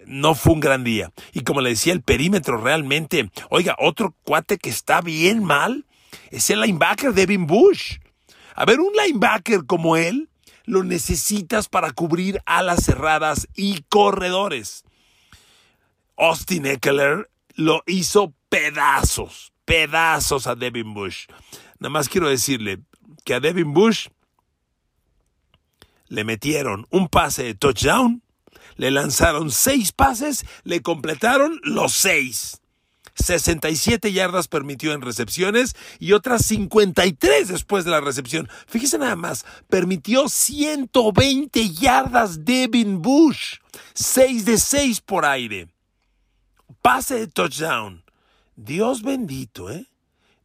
No 0.05 0.35
fue 0.35 0.53
un 0.53 0.61
gran 0.61 0.85
día. 0.85 1.11
Y 1.33 1.41
como 1.41 1.63
le 1.63 1.71
decía, 1.71 1.95
el 1.95 2.03
perímetro 2.03 2.59
realmente, 2.59 3.31
oiga, 3.49 3.75
otro 3.79 4.15
cuate 4.23 4.59
que 4.59 4.69
está 4.69 5.01
bien 5.01 5.43
mal 5.43 5.86
es 6.31 6.51
el 6.51 6.61
linebacker 6.61 7.13
Devin 7.13 7.47
Bush. 7.47 7.99
A 8.55 8.65
ver, 8.65 8.81
un 8.81 8.93
linebacker 8.93 9.67
como 9.67 9.97
él 9.97 10.29
lo 10.65 10.83
necesitas 10.83 11.69
para 11.69 11.93
cubrir 11.93 12.41
alas 12.45 12.85
cerradas 12.85 13.49
y 13.55 13.83
corredores. 13.89 14.85
Austin 16.17 16.67
Eckler 16.67 17.31
lo 17.55 17.83
hizo 17.87 18.35
pedazos, 18.49 19.53
pedazos 19.65 20.47
a 20.47 20.55
Devin 20.55 20.95
Bush. 20.95 21.27
Nada 21.79 21.91
más 21.91 22.09
quiero 22.09 22.29
decirle 22.29 22.81
que 23.25 23.35
a 23.35 23.41
Devin 23.41 23.73
Bush 23.73 24.09
le 26.09 26.25
metieron 26.25 26.87
un 26.91 27.09
pase 27.09 27.45
de 27.45 27.55
touchdown, 27.55 28.23
le 28.77 28.91
lanzaron 28.91 29.51
seis 29.51 29.93
pases, 29.93 30.45
le 30.65 30.83
completaron 30.83 31.61
los 31.63 31.93
seis. 31.93 32.61
67 33.17 34.13
yardas 34.13 34.49
permitió 34.49 34.93
en 34.93 35.03
recepciones 35.03 35.75
y 35.99 36.13
otras 36.13 36.45
53 36.47 37.49
después 37.49 37.85
de 37.85 37.91
la 37.91 38.01
recepción. 38.01 38.49
Fíjese 38.67 38.99
nada 38.99 39.17
más, 39.17 39.45
permitió 39.69 40.29
120 40.29 41.71
yardas 41.71 42.45
Devin 42.45 43.03
Bush, 43.03 43.57
6 43.95 44.45
de 44.45 44.59
6 44.59 45.01
por 45.01 45.25
aire. 45.25 45.69
Pase 46.83 47.17
de 47.17 47.27
touchdown. 47.27 48.05
Dios 48.55 49.03
bendito, 49.03 49.71
¿eh? 49.71 49.87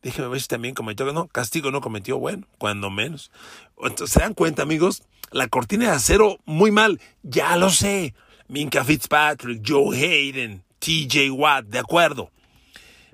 Déjeme 0.02 0.30
ver 0.30 0.42
si 0.42 0.48
también 0.48 0.74
cometió, 0.74 1.12
no, 1.14 1.28
castigo 1.28 1.70
no 1.70 1.80
cometió, 1.80 2.18
bueno, 2.18 2.48
cuando 2.58 2.90
menos. 2.90 3.32
Entonces, 3.78 4.12
¿se 4.12 4.20
dan 4.20 4.34
cuenta, 4.34 4.64
amigos? 4.64 5.04
La 5.32 5.48
cortina 5.48 5.86
de 5.86 5.96
acero, 5.96 6.40
muy 6.46 6.72
mal, 6.72 7.00
ya 7.22 7.56
lo 7.56 7.70
sé. 7.70 8.16
Minka 8.48 8.84
Fitzpatrick, 8.84 9.62
Joe 9.66 9.96
Hayden, 9.96 10.64
TJ 10.80 11.30
Watt, 11.32 11.66
de 11.66 11.80
acuerdo. 11.80 12.32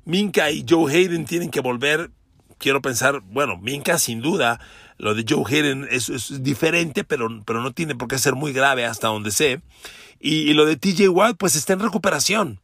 Minka 0.08 0.52
y 0.52 0.66
Joe 0.68 0.90
Hayden 0.90 1.26
tienen 1.26 1.52
que 1.52 1.60
volver, 1.60 2.12
quiero 2.58 2.82
pensar, 2.82 3.20
bueno, 3.26 3.58
Minka 3.58 4.00
sin 4.00 4.22
duda, 4.22 4.58
lo 4.98 5.14
de 5.14 5.26
Joe 5.28 5.44
Hayden 5.46 5.86
es, 5.92 6.42
diferente, 6.42 7.04
pero, 7.04 7.28
pero 7.46 7.62
no 7.62 7.74
tiene 7.74 7.94
por 7.94 8.08
qué 8.08 8.18
ser 8.18 8.34
muy 8.34 8.54
grave 8.54 8.86
hasta 8.86 9.10
donde 9.10 9.32
sé. 9.32 9.62
Y, 10.20 10.54
lo 10.54 10.66
de 10.66 10.78
TJ 10.78 11.10
Watt, 11.10 11.36
pues 11.38 11.58
está 11.58 11.74
en 11.74 11.82
recuperación. 11.82 12.62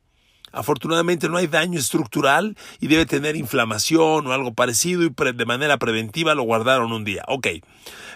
Afortunadamente 0.53 1.27
no 1.27 1.35
hay 1.35 1.47
daño 1.47 1.77
estructural 1.77 2.55
y 2.79 2.87
debe 2.87 3.05
tener 3.05 3.35
inflamación 3.35 4.25
o 4.25 4.31
algo 4.31 4.53
parecido 4.53 5.03
y 5.03 5.09
de 5.09 5.45
manera 5.45 5.77
preventiva 5.77 6.35
lo 6.35 6.43
guardaron 6.43 6.93
un 6.93 7.03
día. 7.03 7.23
Ok, 7.27 7.47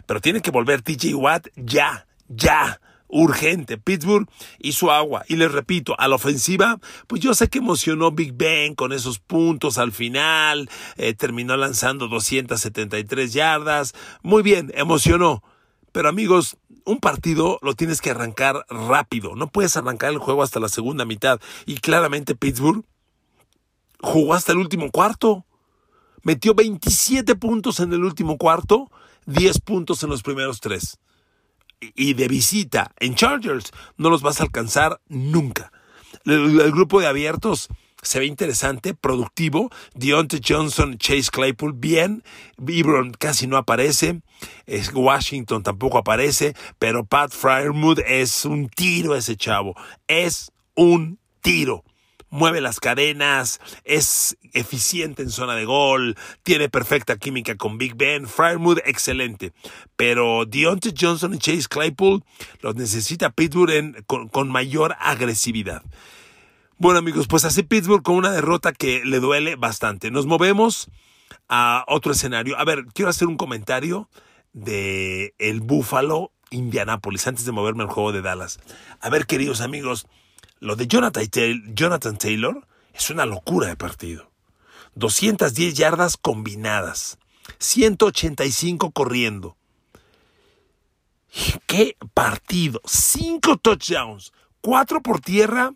pero 0.05 0.21
tiene 0.21 0.41
que 0.41 0.51
volver 0.51 0.81
TJ 0.81 1.15
Watt 1.15 1.47
ya, 1.57 2.07
ya 2.29 2.79
urgente. 3.07 3.77
Pittsburgh 3.77 4.27
hizo 4.59 4.91
agua. 4.91 5.23
Y 5.27 5.35
les 5.35 5.51
repito, 5.51 5.95
a 5.99 6.07
la 6.07 6.15
ofensiva, 6.15 6.79
pues 7.07 7.21
yo 7.21 7.33
sé 7.33 7.49
que 7.49 7.59
emocionó 7.59 8.11
Big 8.11 8.33
Ben 8.33 8.75
con 8.75 8.93
esos 8.93 9.19
puntos 9.19 9.77
al 9.77 9.91
final. 9.91 10.69
Eh, 10.97 11.13
terminó 11.13 11.57
lanzando 11.57 12.07
273 12.07 13.33
yardas. 13.33 13.93
Muy 14.21 14.43
bien, 14.43 14.71
emocionó. 14.75 15.43
Pero 15.91 16.09
amigos, 16.09 16.57
un 16.85 16.99
partido 16.99 17.59
lo 17.61 17.73
tienes 17.73 18.01
que 18.01 18.11
arrancar 18.11 18.65
rápido. 18.69 19.35
No 19.35 19.47
puedes 19.47 19.77
arrancar 19.77 20.11
el 20.11 20.19
juego 20.19 20.43
hasta 20.43 20.59
la 20.59 20.69
segunda 20.69 21.05
mitad. 21.05 21.39
Y 21.65 21.77
claramente 21.77 22.35
Pittsburgh 22.35 22.83
jugó 24.01 24.33
hasta 24.33 24.51
el 24.51 24.59
último 24.59 24.91
cuarto. 24.91 25.45
Metió 26.23 26.53
27 26.53 27.35
puntos 27.35 27.79
en 27.79 27.93
el 27.93 28.03
último 28.03 28.37
cuarto, 28.37 28.91
10 29.27 29.59
puntos 29.61 30.03
en 30.03 30.09
los 30.09 30.23
primeros 30.23 30.59
tres 30.59 30.99
y 31.79 32.13
de 32.13 32.27
visita 32.27 32.91
en 32.99 33.15
Chargers, 33.15 33.71
no 33.97 34.09
los 34.09 34.21
vas 34.21 34.39
a 34.39 34.43
alcanzar 34.43 34.99
nunca. 35.07 35.71
El, 36.25 36.71
grupo 36.71 36.99
de 36.99 37.07
abiertos 37.07 37.69
se 38.01 38.19
ve 38.19 38.25
interesante, 38.25 38.93
productivo. 38.93 39.69
Deontay 39.95 40.41
Johnson, 40.45 40.97
Chase 40.97 41.29
Claypool, 41.31 41.73
bien. 41.73 42.23
Ebron 42.65 43.11
casi 43.11 43.47
no 43.47 43.57
aparece. 43.57 44.21
Washington 44.93 45.63
tampoco 45.63 45.97
aparece. 45.97 46.55
Pero 46.79 47.05
Pat 47.05 47.31
Fryermuth 47.31 47.99
es 48.05 48.45
un 48.45 48.69
tiro 48.69 49.15
ese 49.15 49.35
chavo. 49.35 49.75
Es 50.07 50.51
un 50.75 51.19
tiro 51.41 51.83
mueve 52.29 52.61
las 52.61 52.79
cadenas, 52.79 53.59
es 53.83 54.37
eficiente 54.53 55.23
en 55.23 55.29
zona 55.29 55.55
de 55.55 55.65
gol, 55.65 56.15
tiene 56.43 56.69
perfecta 56.69 57.17
química 57.17 57.55
con 57.55 57.77
Big 57.77 57.95
Ben, 57.95 58.27
Fryermuth 58.27 58.79
excelente, 58.85 59.53
pero 59.95 60.45
Deontay 60.45 60.93
Johnson 60.99 61.33
y 61.33 61.37
Chase 61.37 61.67
Claypool 61.69 62.23
los 62.61 62.75
necesita 62.75 63.29
Pittsburgh 63.29 64.05
con, 64.05 64.49
mayor 64.49 64.95
agresividad. 64.99 65.83
Bueno 66.77 66.99
amigos, 66.99 67.27
pues 67.27 67.43
así 67.45 67.63
Pittsburgh 67.63 68.03
con 68.03 68.15
una 68.15 68.31
derrota 68.31 68.71
que 68.71 69.03
le 69.03 69.19
duele 69.19 69.55
bastante. 69.55 70.11
Nos 70.11 70.25
movemos 70.27 70.89
a 71.49 71.83
otro 71.87 72.11
escenario. 72.11 72.57
A 72.57 72.65
ver, 72.65 72.85
quiero 72.93 73.09
hacer 73.09 73.27
un 73.27 73.37
comentario 73.37 74.09
de 74.53 75.33
el 75.39 75.61
Buffalo 75.61 76.31
Indianapolis 76.51 77.27
antes 77.27 77.45
de 77.45 77.51
moverme 77.51 77.83
al 77.83 77.89
juego 77.89 78.11
de 78.11 78.21
Dallas. 78.21 78.59
A 78.99 79.09
ver, 79.09 79.25
queridos 79.25 79.61
amigos, 79.61 80.07
lo 80.59 80.75
de 80.75 80.87
Jonathan 80.87 82.17
Taylor 82.17 82.67
es 82.93 83.09
una 83.09 83.25
locura 83.25 83.67
de 83.67 83.75
partido. 83.75 84.31
210 84.95 85.75
yardas 85.75 86.17
combinadas, 86.17 87.19
185 87.59 88.91
corriendo. 88.91 89.55
¡Qué 91.67 91.95
partido! 92.13 92.81
5 92.85 93.57
touchdowns, 93.57 94.33
4 94.61 95.01
por 95.03 95.19
tierra, 95.19 95.73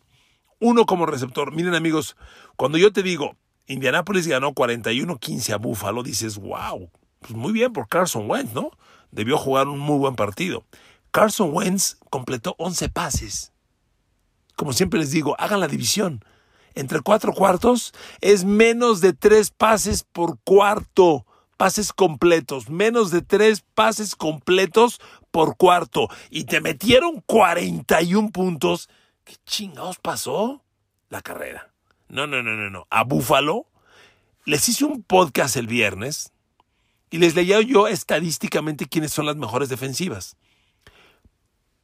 1 0.60 0.86
como 0.86 1.06
receptor. 1.06 1.52
Miren 1.54 1.76
amigos, 1.76 2.16
cuando 2.56 2.80
yo 2.80 2.92
te 2.92 3.04
digo, 3.04 3.36
Indianapolis 3.68 4.28
ganó 4.28 4.54
41-15 4.54 5.54
a 5.54 5.58
Buffalo, 5.58 6.02
dices, 6.02 6.38
wow, 6.38 6.90
pues 7.20 7.34
muy 7.34 7.52
bien 7.54 7.72
por 7.74 7.88
Carson 7.88 8.30
Wentz, 8.30 8.54
¿no? 8.54 8.72
Debió 9.12 9.38
jugar 9.38 9.68
un 9.68 9.80
muy 9.80 10.00
buen 10.00 10.16
partido. 10.16 10.66
Carson 11.12 11.52
Wentz 11.54 11.98
completó 12.10 12.56
11 12.58 12.90
pases 12.90 13.51
como 14.56 14.74
siempre 14.74 15.00
les 15.00 15.12
digo, 15.12 15.36
hagan 15.40 15.60
la 15.60 15.68
división. 15.68 16.24
Entre 16.74 17.02
cuatro 17.02 17.34
cuartos 17.34 17.94
es 18.22 18.46
menos 18.46 19.02
de 19.02 19.14
tres 19.14 19.52
pases 19.52 20.04
por 20.04 20.40
cuarto. 20.44 21.26
Pases 21.58 21.94
completos. 21.94 22.70
Menos 22.70 23.12
de 23.12 23.22
tres 23.22 23.64
pases 23.76 24.16
completos 24.16 25.00
por 25.32 25.58
cuarto. 25.58 26.08
Y 26.30 26.46
te 26.46 26.62
metieron 26.62 27.22
41 27.26 28.32
puntos. 28.32 28.90
¿Qué 29.24 29.36
chingados 29.46 30.00
pasó? 30.00 30.64
La 31.10 31.22
carrera. 31.22 31.72
No, 32.08 32.26
no, 32.26 32.42
no, 32.42 32.56
no, 32.56 32.70
no. 32.70 32.88
A 32.90 33.04
Búfalo 33.04 33.68
les 34.46 34.68
hice 34.68 34.86
un 34.86 35.04
podcast 35.04 35.56
el 35.56 35.68
viernes 35.68 36.32
y 37.12 37.18
les 37.20 37.36
leía 37.36 37.62
yo 37.62 37.88
estadísticamente 37.88 38.88
quiénes 38.88 39.14
son 39.14 39.26
las 39.26 39.36
mejores 39.36 39.70
defensivas. 39.70 40.36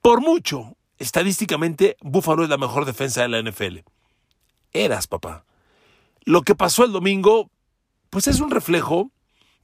Por 0.01 0.21
mucho, 0.21 0.75
estadísticamente, 0.97 1.97
Buffalo 2.01 2.43
es 2.43 2.49
la 2.49 2.57
mejor 2.57 2.85
defensa 2.85 3.21
de 3.21 3.29
la 3.29 3.41
NFL. 3.41 3.79
Eras, 4.73 5.07
papá. 5.07 5.45
Lo 6.23 6.41
que 6.41 6.55
pasó 6.55 6.83
el 6.83 6.91
domingo, 6.91 7.49
pues 8.09 8.27
es 8.27 8.39
un 8.39 8.51
reflejo 8.51 9.11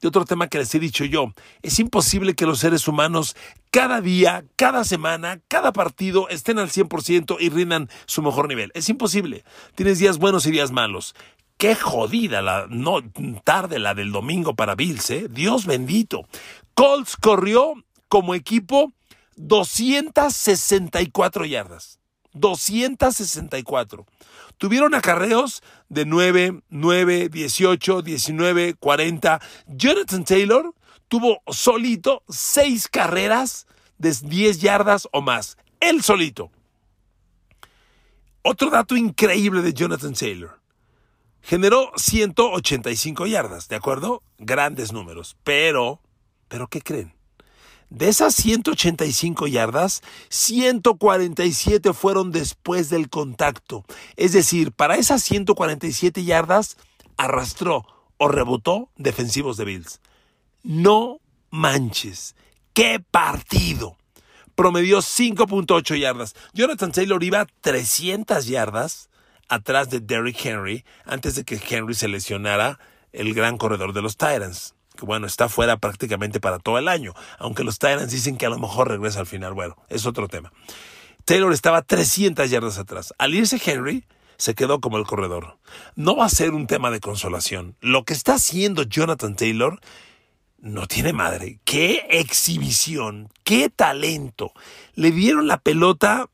de 0.01 0.09
otro 0.09 0.25
tema 0.25 0.47
que 0.47 0.57
les 0.57 0.73
he 0.75 0.79
dicho 0.79 1.05
yo. 1.05 1.33
Es 1.61 1.79
imposible 1.79 2.35
que 2.35 2.45
los 2.45 2.59
seres 2.59 2.87
humanos 2.87 3.35
cada 3.71 4.01
día, 4.01 4.45
cada 4.55 4.83
semana, 4.83 5.41
cada 5.47 5.71
partido 5.71 6.29
estén 6.29 6.59
al 6.59 6.69
100% 6.69 7.37
y 7.39 7.49
rindan 7.49 7.89
su 8.05 8.21
mejor 8.21 8.47
nivel. 8.47 8.71
Es 8.75 8.89
imposible. 8.89 9.43
Tienes 9.75 9.99
días 9.99 10.19
buenos 10.19 10.45
y 10.45 10.51
días 10.51 10.71
malos. 10.71 11.15
Qué 11.57 11.75
jodida 11.75 12.41
la 12.41 12.67
no, 12.69 13.01
tarde 13.43 13.79
la 13.79 13.95
del 13.95 14.11
domingo 14.11 14.55
para 14.55 14.75
Bills, 14.75 15.09
¿eh? 15.09 15.27
Dios 15.29 15.65
bendito. 15.65 16.27
Colts 16.73 17.15
corrió 17.15 17.73
como 18.09 18.35
equipo 18.35 18.91
264 19.37 21.45
yardas. 21.45 21.99
264. 22.33 24.05
Tuvieron 24.57 24.95
acarreos 24.95 25.63
de 25.89 26.05
9, 26.05 26.61
9, 26.69 27.29
18, 27.29 28.01
19, 28.01 28.73
40. 28.75 29.41
Jonathan 29.67 30.23
Taylor 30.23 30.73
tuvo 31.07 31.41
solito 31.47 32.23
6 32.29 32.87
carreras 32.87 33.67
de 33.97 34.15
10 34.21 34.61
yardas 34.61 35.07
o 35.11 35.21
más. 35.21 35.57
Él 35.79 36.01
solito. 36.01 36.51
Otro 38.41 38.69
dato 38.69 38.97
increíble 38.97 39.61
de 39.61 39.73
Jonathan 39.73 40.13
Taylor. 40.13 40.59
Generó 41.41 41.91
185 41.97 43.27
yardas, 43.27 43.67
¿de 43.67 43.75
acuerdo? 43.75 44.23
Grandes 44.37 44.93
números. 44.93 45.35
Pero, 45.43 46.01
¿pero 46.47 46.67
qué 46.67 46.81
creen? 46.81 47.13
De 47.93 48.07
esas 48.07 48.33
185 48.33 49.45
yardas, 49.45 50.01
147 50.29 51.93
fueron 51.93 52.31
después 52.31 52.89
del 52.89 53.07
contacto. 53.07 53.85
Es 54.15 54.33
decir, 54.33 54.71
para 54.71 54.95
esas 54.95 55.21
147 55.21 56.23
yardas, 56.23 56.77
arrastró 57.17 57.85
o 58.17 58.29
rebotó 58.29 58.89
defensivos 58.95 59.57
de 59.57 59.65
Bills. 59.65 60.01
No 60.63 61.19
manches. 61.51 62.35
¡Qué 62.73 62.99
partido! 62.99 63.95
Promedió 64.55 64.97
5.8 64.97 65.95
yardas. 65.95 66.33
Jonathan 66.51 66.91
Taylor 66.91 67.23
iba 67.23 67.45
300 67.61 68.47
yardas 68.47 69.11
atrás 69.49 69.91
de 69.91 69.99
Derrick 69.99 70.43
Henry 70.43 70.83
antes 71.05 71.35
de 71.35 71.43
que 71.43 71.61
Henry 71.69 71.93
se 71.93 72.07
lesionara 72.07 72.79
el 73.11 73.35
gran 73.35 73.59
corredor 73.59 73.93
de 73.93 74.01
los 74.01 74.17
Titans 74.17 74.73
que 74.97 75.05
bueno, 75.05 75.27
está 75.27 75.49
fuera 75.49 75.77
prácticamente 75.77 76.39
para 76.39 76.59
todo 76.59 76.77
el 76.77 76.87
año, 76.87 77.13
aunque 77.39 77.63
los 77.63 77.79
Tyrants 77.79 78.11
dicen 78.11 78.37
que 78.37 78.45
a 78.45 78.49
lo 78.49 78.59
mejor 78.59 78.89
regresa 78.89 79.19
al 79.19 79.25
final, 79.25 79.53
bueno, 79.53 79.75
es 79.89 80.05
otro 80.05 80.27
tema. 80.27 80.51
Taylor 81.25 81.53
estaba 81.53 81.81
300 81.81 82.49
yardas 82.49 82.77
atrás. 82.77 83.13
Al 83.17 83.33
irse 83.33 83.61
Henry, 83.63 84.05
se 84.37 84.55
quedó 84.55 84.81
como 84.81 84.97
el 84.97 85.05
corredor. 85.05 85.57
No 85.95 86.17
va 86.17 86.25
a 86.25 86.29
ser 86.29 86.51
un 86.51 86.67
tema 86.67 86.91
de 86.91 86.99
consolación. 86.99 87.77
Lo 87.79 88.03
que 88.03 88.13
está 88.13 88.35
haciendo 88.35 88.83
Jonathan 88.83 89.35
Taylor 89.35 89.79
no 90.59 90.87
tiene 90.87 91.13
madre. 91.13 91.59
¡Qué 91.63 92.07
exhibición! 92.09 93.29
¡Qué 93.43 93.69
talento! 93.69 94.53
Le 94.95 95.11
dieron 95.11 95.47
la 95.47 95.57
pelota 95.57 96.29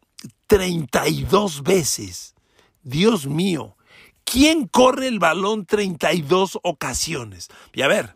32 0.48 1.64
veces. 1.64 2.36
Dios 2.82 3.28
mío. 3.28 3.76
¿Quién 4.24 4.68
corre 4.68 5.08
el 5.08 5.20
balón 5.20 5.66
32 5.66 6.60
ocasiones? 6.64 7.50
Y 7.74 7.82
a 7.82 7.88
ver, 7.88 8.16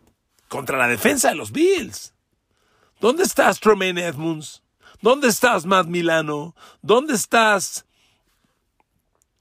contra 0.54 0.78
la 0.78 0.86
defensa 0.86 1.30
de 1.30 1.34
los 1.34 1.50
Bills. 1.50 2.14
¿Dónde 3.00 3.24
estás, 3.24 3.58
Tremaine 3.58 3.98
Edmonds? 3.98 4.62
¿Dónde 5.00 5.26
estás, 5.26 5.66
Matt 5.66 5.88
Milano? 5.88 6.54
¿Dónde 6.80 7.14
estás, 7.14 7.86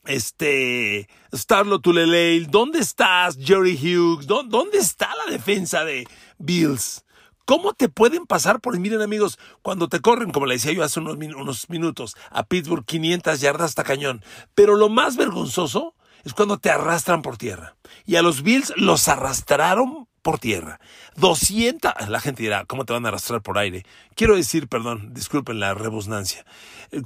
este, 0.05 1.07
Starlo 1.31 1.81
Tulele? 1.81 2.47
¿Dónde 2.49 2.79
estás, 2.79 3.37
Jerry 3.37 3.75
Hughes? 3.75 4.25
¿Dónde 4.25 4.79
está 4.79 5.11
la 5.23 5.31
defensa 5.31 5.85
de 5.85 6.07
Bills? 6.39 7.05
¿Cómo 7.45 7.73
te 7.73 7.89
pueden 7.89 8.25
pasar 8.25 8.59
por 8.59 8.79
Miren, 8.79 9.03
amigos, 9.03 9.37
cuando 9.61 9.89
te 9.89 9.99
corren, 9.99 10.31
como 10.31 10.47
le 10.47 10.55
decía 10.55 10.71
yo 10.71 10.83
hace 10.83 10.99
unos, 10.99 11.17
unos 11.17 11.69
minutos, 11.69 12.15
a 12.31 12.43
Pittsburgh 12.43 12.85
500 12.85 13.39
yardas 13.39 13.69
hasta 13.69 13.83
cañón. 13.83 14.23
Pero 14.55 14.75
lo 14.75 14.89
más 14.89 15.15
vergonzoso 15.15 15.93
es 16.23 16.33
cuando 16.33 16.57
te 16.57 16.71
arrastran 16.71 17.21
por 17.21 17.37
tierra. 17.37 17.75
Y 18.03 18.15
a 18.15 18.23
los 18.23 18.41
Bills 18.41 18.73
los 18.77 19.07
arrastraron 19.09 20.07
por 20.23 20.39
tierra. 20.39 20.79
200, 21.17 22.09
la 22.09 22.19
gente 22.19 22.41
dirá, 22.41 22.65
¿cómo 22.65 22.85
te 22.85 22.93
van 22.93 23.05
a 23.05 23.09
arrastrar 23.09 23.43
por 23.43 23.59
aire? 23.59 23.85
Quiero 24.15 24.35
decir, 24.35 24.67
perdón, 24.67 25.13
disculpen 25.13 25.59
la 25.59 25.75
rebusnancia. 25.75 26.45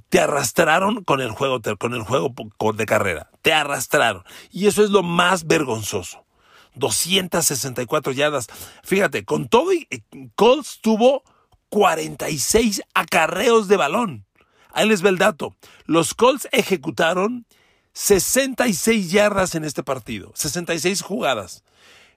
Te 0.07 0.21
arrastraron 0.21 1.03
con 1.03 1.19
el 1.19 1.31
juego, 1.31 1.59
con 1.77 1.93
el 1.93 2.03
juego 2.03 2.33
de 2.73 2.85
carrera. 2.85 3.29
Te 3.41 3.51
arrastraron. 3.51 4.23
Y 4.51 4.67
eso 4.67 4.83
es 4.83 4.91
lo 4.91 5.03
más 5.03 5.45
vergonzoso. 5.47 6.25
264 6.75 8.13
yardas. 8.13 8.47
Fíjate, 8.83 9.25
con 9.25 9.49
todo, 9.49 9.73
y 9.73 9.87
Colts 10.35 10.79
tuvo 10.81 11.23
46 11.69 12.83
acarreos 12.93 13.67
de 13.67 13.77
balón. 13.77 14.25
Ahí 14.71 14.87
les 14.87 15.01
ve 15.01 15.09
el 15.09 15.17
dato. 15.17 15.55
Los 15.85 16.13
Colts 16.13 16.47
ejecutaron 16.51 17.45
66 17.93 19.09
yardas 19.09 19.55
en 19.55 19.63
este 19.63 19.81
partido, 19.81 20.31
66 20.35 21.01
jugadas. 21.01 21.63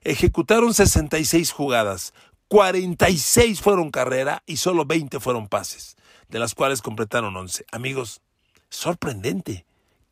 Ejecutaron 0.03 0.73
66 0.73 1.51
jugadas, 1.51 2.13
46 2.47 3.61
fueron 3.61 3.91
carrera 3.91 4.41
y 4.47 4.57
solo 4.57 4.85
20 4.85 5.19
fueron 5.19 5.47
pases, 5.47 5.95
de 6.27 6.39
las 6.39 6.55
cuales 6.55 6.81
completaron 6.81 7.35
11. 7.37 7.65
Amigos, 7.71 8.21
sorprendente. 8.69 9.65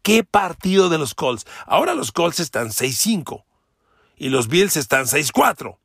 ¿Qué 0.03 0.23
partido 0.23 0.89
de 0.89 0.99
los 0.99 1.15
Colts? 1.15 1.45
Ahora 1.65 1.95
los 1.95 2.11
Colts 2.11 2.39
están 2.39 2.69
6-5 2.69 3.43
y 4.15 4.29
los 4.29 4.47
Bills 4.47 4.77
están 4.77 5.05
6-4. 5.05 5.77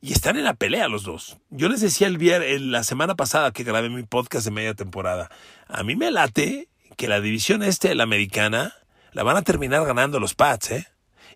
Y 0.00 0.12
están 0.12 0.36
en 0.36 0.44
la 0.44 0.54
pelea 0.54 0.88
los 0.88 1.04
dos. 1.04 1.38
Yo 1.50 1.68
les 1.68 1.80
decía 1.80 2.06
el 2.08 2.18
viernes, 2.18 2.60
la 2.60 2.84
semana 2.84 3.14
pasada 3.14 3.52
que 3.52 3.64
grabé 3.64 3.88
mi 3.88 4.02
podcast 4.02 4.44
de 4.44 4.50
media 4.50 4.74
temporada, 4.74 5.30
a 5.68 5.82
mí 5.84 5.96
me 5.96 6.10
late 6.10 6.68
que 6.96 7.08
la 7.08 7.20
división 7.20 7.62
este 7.62 7.88
de 7.88 7.94
la 7.94 8.02
americana 8.02 8.74
la 9.12 9.22
van 9.22 9.36
a 9.36 9.42
terminar 9.42 9.84
ganando 9.86 10.20
los 10.20 10.34
Pats, 10.34 10.70
¿eh? 10.72 10.86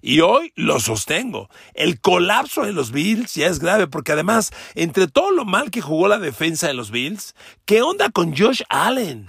Y 0.02 0.20
hoy 0.20 0.52
lo 0.56 0.80
sostengo. 0.80 1.50
El 1.74 2.00
colapso 2.00 2.62
de 2.62 2.72
los 2.72 2.90
Bills 2.90 3.34
ya 3.34 3.48
es 3.48 3.58
grave 3.58 3.86
porque 3.86 4.12
además, 4.12 4.50
entre 4.74 5.08
todo 5.08 5.30
lo 5.30 5.44
mal 5.44 5.70
que 5.70 5.82
jugó 5.82 6.08
la 6.08 6.18
defensa 6.18 6.68
de 6.68 6.74
los 6.74 6.90
Bills, 6.90 7.34
¿qué 7.66 7.82
onda 7.82 8.10
con 8.10 8.36
Josh 8.36 8.62
Allen? 8.68 9.26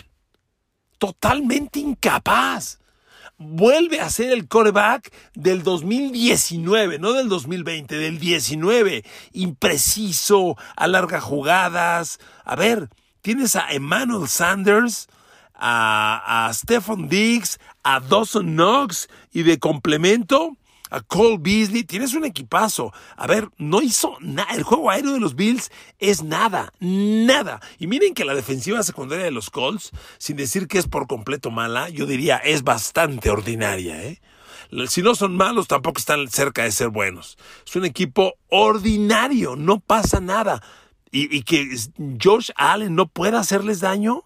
Totalmente 0.98 1.80
incapaz. 1.80 2.80
Vuelve 3.38 4.00
a 4.00 4.10
ser 4.10 4.32
el 4.32 4.48
coreback 4.48 5.12
del 5.34 5.64
2019, 5.64 7.00
no 7.00 7.14
del 7.14 7.28
2020, 7.28 7.98
del 7.98 8.20
19. 8.20 9.04
Impreciso, 9.34 10.58
alarga 10.76 11.20
jugadas. 11.20 12.20
A 12.46 12.56
ver, 12.56 12.90
tienes 13.22 13.56
a 13.56 13.72
Emmanuel 13.72 14.28
Sanders 14.28 15.10
a, 15.56 16.48
a 16.48 16.54
Stephen 16.54 17.10
Diggs, 17.10 17.60
a 17.84 18.00
Dawson 18.00 18.56
Knox 18.56 19.10
y 19.32 19.44
de 19.44 19.60
complemento 19.60 20.56
a 20.92 21.02
Cole 21.02 21.38
Beasley. 21.40 21.84
Tienes 21.84 22.14
un 22.14 22.26
equipazo. 22.26 22.94
A 23.18 23.26
ver, 23.26 23.50
no 23.58 23.82
hizo 23.82 24.16
nada. 24.20 24.52
El 24.54 24.64
juego 24.64 24.92
aéreo 24.92 25.14
de 25.14 25.20
los 25.20 25.36
Bills 25.36 25.72
es 25.98 26.22
nada, 26.22 26.72
nada. 26.80 27.60
Y 27.80 27.88
miren 27.88 28.14
que 28.14 28.26
la 28.26 28.36
defensiva 28.36 28.84
secundaria 28.84 29.26
de 29.26 29.32
los 29.32 29.50
Colts, 29.50 29.92
sin 30.20 30.38
decir 30.38 30.68
que 30.68 30.78
es 30.78 30.88
por 30.88 31.08
completo 31.08 31.50
mala, 31.50 31.90
yo 31.90 32.06
diría 32.06 32.38
es 32.38 32.64
bastante 32.64 33.32
ordinaria. 33.32 34.04
¿eh? 34.04 34.22
Si 34.88 35.02
no 35.02 35.16
son 35.16 35.36
malos, 35.36 35.68
tampoco 35.68 35.98
están 35.98 36.28
cerca 36.30 36.64
de 36.64 36.72
ser 36.72 36.90
buenos. 36.90 37.38
Es 37.66 37.76
un 37.76 37.86
equipo 37.86 38.36
ordinario, 38.50 39.56
no 39.56 39.80
pasa 39.80 40.20
nada. 40.20 40.62
Y, 41.12 41.36
y 41.36 41.44
que 41.44 41.68
Josh 42.22 42.52
Allen 42.56 42.96
no 42.96 43.08
pueda 43.08 43.40
hacerles 43.40 43.80
daño 43.82 44.26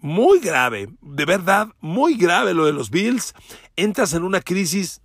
muy 0.00 0.38
grave, 0.38 0.88
de 1.02 1.24
verdad, 1.24 1.68
muy 1.80 2.16
grave 2.16 2.54
lo 2.54 2.64
de 2.64 2.72
los 2.72 2.90
Bills. 2.90 3.34
Entras 3.76 4.14
en 4.14 4.22
una 4.22 4.40
crisis, 4.40 5.00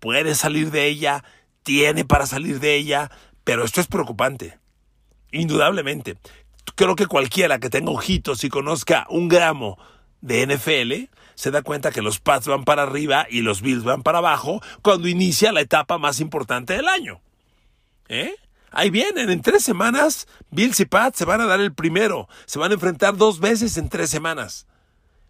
puedes 0.00 0.38
salir 0.38 0.70
de 0.70 0.86
ella, 0.86 1.24
tiene 1.62 2.04
para 2.04 2.26
salir 2.26 2.60
de 2.60 2.76
ella, 2.76 3.10
pero 3.44 3.64
esto 3.64 3.80
es 3.80 3.86
preocupante. 3.86 4.58
Indudablemente. 5.30 6.16
Creo 6.74 6.96
que 6.96 7.06
cualquiera 7.06 7.58
que 7.58 7.70
tenga 7.70 7.90
ojitos 7.90 8.44
y 8.44 8.48
conozca 8.48 9.06
un 9.10 9.28
gramo 9.28 9.78
de 10.20 10.46
NFL 10.46 11.14
se 11.34 11.52
da 11.52 11.62
cuenta 11.62 11.92
que 11.92 12.02
los 12.02 12.18
Pats 12.18 12.48
van 12.48 12.64
para 12.64 12.82
arriba 12.82 13.26
y 13.30 13.42
los 13.42 13.62
Bills 13.62 13.84
van 13.84 14.02
para 14.02 14.18
abajo 14.18 14.60
cuando 14.82 15.06
inicia 15.06 15.52
la 15.52 15.60
etapa 15.60 15.96
más 15.96 16.18
importante 16.18 16.74
del 16.74 16.88
año. 16.88 17.20
¿Eh? 18.08 18.34
Ahí 18.72 18.90
vienen, 18.90 19.30
en 19.30 19.40
tres 19.40 19.62
semanas, 19.62 20.26
Bills 20.50 20.80
y 20.80 20.84
Pats 20.84 21.18
se 21.18 21.24
van 21.24 21.40
a 21.40 21.46
dar 21.46 21.60
el 21.60 21.72
primero. 21.72 22.28
Se 22.44 22.58
van 22.58 22.72
a 22.72 22.74
enfrentar 22.74 23.16
dos 23.16 23.38
veces 23.38 23.76
en 23.76 23.88
tres 23.88 24.10
semanas. 24.10 24.66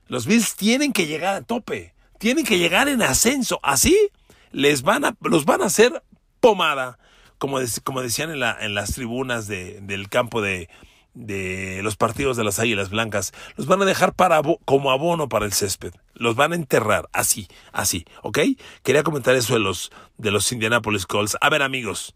Los 0.07 0.27
Bills 0.27 0.57
tienen 0.57 0.95
que 0.95 1.07
llegar 1.07 1.35
a 1.35 1.43
tope, 1.43 1.93
tienen 2.19 2.47
que 2.47 2.59
llegar 2.59 2.89
en 2.89 3.03
ascenso. 3.03 3.61
Así 3.63 4.11
les 4.53 4.83
van 4.83 5.05
a, 5.05 5.17
los 5.23 5.45
van 5.45 5.63
a 5.63 5.67
hacer 5.67 6.03
pomada, 6.41 6.99
como, 7.39 7.59
como 7.85 8.03
decían 8.03 8.31
en, 8.31 8.41
la, 8.41 8.57
en 8.61 8.75
las 8.75 8.95
tribunas 8.95 9.47
de, 9.47 9.81
del 9.81 10.09
campo 10.09 10.41
de, 10.43 10.69
de 11.15 11.81
los 11.83 11.97
partidos 11.97 12.37
de 12.37 12.45
las 12.45 12.59
Águilas 12.59 12.91
Blancas, 12.91 13.33
los 13.57 13.67
van 13.67 13.83
a 13.83 13.85
dejar 13.85 14.15
para 14.15 14.41
como 14.65 14.91
abono 14.93 15.29
para 15.29 15.47
el 15.47 15.53
césped. 15.53 15.93
Los 16.15 16.37
van 16.37 16.53
a 16.53 16.57
enterrar, 16.57 17.09
así, 17.13 17.49
así, 17.73 18.05
¿ok? 18.23 18.39
Quería 18.83 19.03
comentar 19.03 19.35
eso 19.35 19.55
de 19.55 19.61
los, 19.61 19.91
de 20.17 20.31
los 20.31 20.51
Indianapolis 20.53 21.07
Colts. 21.07 21.37
A 21.41 21.51
ver, 21.51 21.63
amigos, 21.63 22.15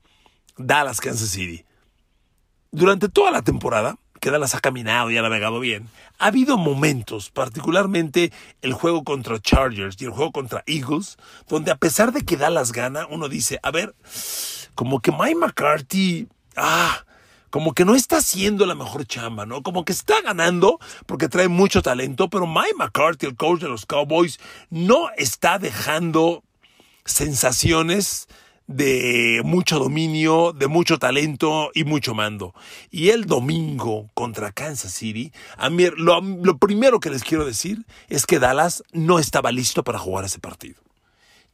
Dallas, 0.57 1.01
Kansas 1.01 1.31
City. 1.31 1.65
Durante 2.71 3.09
toda 3.09 3.31
la 3.31 3.43
temporada, 3.43 3.99
que 4.23 4.31
Dallas 4.31 4.55
ha 4.55 4.61
caminado 4.61 5.11
y 5.11 5.19
ha 5.19 5.23
navegado 5.23 5.59
bien, 5.59 5.89
ha 6.21 6.27
habido 6.27 6.57
momentos, 6.57 7.31
particularmente 7.31 8.33
el 8.63 8.73
juego 8.73 9.03
contra 9.03 9.41
Chargers 9.41 10.01
y 10.01 10.05
el 10.05 10.13
juego 10.13 10.31
contra 10.31 10.63
Eagles, 10.69 11.17
donde 11.49 11.73
a 11.73 11.77
pesar 11.77 12.13
de 12.13 12.25
que 12.25 12.37
Dallas 12.37 12.71
gana, 12.71 13.09
uno 13.11 13.29
dice, 13.29 13.59
a 13.65 13.73
ver, 13.73 13.97
como 14.77 15.01
que 15.01 15.11
Mike 15.11 15.35
McCarthy, 15.35 16.29
ah, 16.55 17.05
como 17.51 17.75
que 17.75 17.85
no 17.85 17.97
está 17.97 18.19
haciendo 18.19 18.65
la 18.65 18.77
mejor 18.77 19.05
chamba, 19.07 19.45
¿no? 19.45 19.65
Como 19.65 19.85
que 19.85 19.93
está 19.93 20.21
ganando 20.21 20.79
porque 21.07 21.29
trae 21.29 21.49
mucho 21.49 21.83
talento, 21.83 22.31
pero 22.31 22.47
Mike 22.47 22.75
McCarthy, 22.77 23.27
el 23.27 23.35
coach 23.35 23.63
de 23.63 23.69
los 23.69 23.87
Cowboys, 23.87 24.39
no 24.71 25.11
está 25.17 25.59
dejando 25.59 26.45
sensaciones 27.05 28.29
de 28.73 29.43
mucho 29.45 29.79
dominio, 29.79 30.53
de 30.53 30.67
mucho 30.67 30.99
talento 30.99 31.71
y 31.75 31.85
mucho 31.85 32.15
mando. 32.15 32.55
Y 32.91 33.11
el 33.11 33.27
domingo 33.27 34.11
contra 34.15 34.53
Kansas 34.53 34.93
City, 34.93 35.33
lo, 35.97 36.59
primero 36.59 37.01
que 37.01 37.11
les 37.11 37.25
quiero 37.25 37.45
decir 37.45 37.87
es 38.09 38.27
que 38.27 38.39
Dallas 38.39 38.83
no 38.93 39.19
estaba 39.19 39.53
listo 39.53 39.85
para 39.85 39.99
jugar 39.99 40.25
ese 40.25 40.39
partido. 40.39 40.81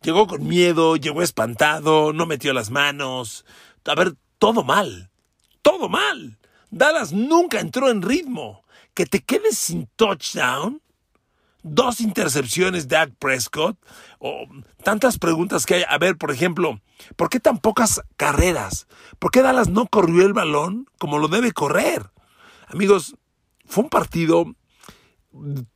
Llegó 0.03 0.27
con 0.27 0.47
miedo, 0.47 0.97
llegó 0.97 1.23
espantado, 1.23 2.13
no 2.13 2.27
metió 2.27 2.53
las 2.53 2.71
manos. 2.71 3.45
A 3.85 3.95
ver, 3.95 4.15
todo 4.39 4.63
mal 4.63 5.11
todo 5.69 5.91
mal. 5.91 6.39
Dallas 6.71 7.13
nunca 7.13 7.61
entró 7.61 7.91
en 7.91 8.01
ritmo. 8.01 8.65
Que 8.95 9.05
te 9.05 9.21
quedes 9.21 9.59
sin 9.59 9.87
touchdown, 9.97 10.81
dos 11.63 12.01
intercepciones 12.01 12.89
de 12.89 12.97
Dak 12.97 13.13
Prescott, 13.19 13.77
o 14.19 14.47
tantas 14.83 15.19
preguntas 15.19 15.67
que 15.67 15.75
hay. 15.75 15.85
A 15.89 15.99
ver, 15.99 16.17
por 16.17 16.31
ejemplo, 16.31 16.81
¿por 17.17 17.29
qué 17.29 17.41
tan 17.41 17.59
pocas 17.59 18.03
carreras? 18.17 18.87
¿Por 19.19 19.31
qué 19.31 19.43
Dallas 19.43 19.69
no 19.69 19.87
corrió 19.87 20.25
el 20.25 20.33
balón 20.33 20.87
como 20.99 21.19
lo 21.19 21.29
debe 21.29 21.53
correr? 21.53 22.11
Amigos, 22.69 23.17
fue 23.67 23.85
un 23.85 23.91
partido 23.91 24.47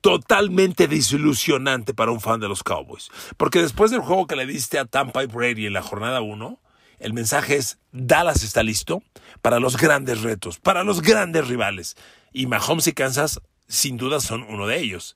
totalmente 0.01 0.89
desilusionante 0.89 1.95
para 1.95 2.11
un 2.11 2.21
fan 2.21 2.41
de 2.41 2.49
los 2.49 2.63
Cowboys. 2.63 3.11
Porque 3.37 3.61
después 3.61 3.91
del 3.91 4.01
juego 4.01 4.27
que 4.27 4.37
le 4.37 4.47
diste 4.47 4.79
a 4.79 4.87
Tampa 4.87 5.23
y 5.23 5.27
Brady 5.27 5.67
en 5.67 5.75
la 5.75 5.83
jornada 5.83 6.21
1, 6.21 6.61
el 6.99 7.13
mensaje 7.13 7.57
es, 7.57 7.79
Dallas 7.91 8.43
está 8.43 8.63
listo 8.63 9.03
para 9.41 9.61
los 9.61 9.77
grandes 9.77 10.23
retos, 10.23 10.59
para 10.59 10.85
los 10.85 11.03
grandes 11.03 11.49
rivales. 11.49 11.97
Y 12.33 12.47
Mahomes 12.47 12.87
y 12.87 12.93
Kansas 12.93 13.41
sin 13.69 13.97
duda 13.97 14.21
son 14.21 14.43
uno 14.43 14.67
de 14.67 14.79
ellos. 14.79 15.15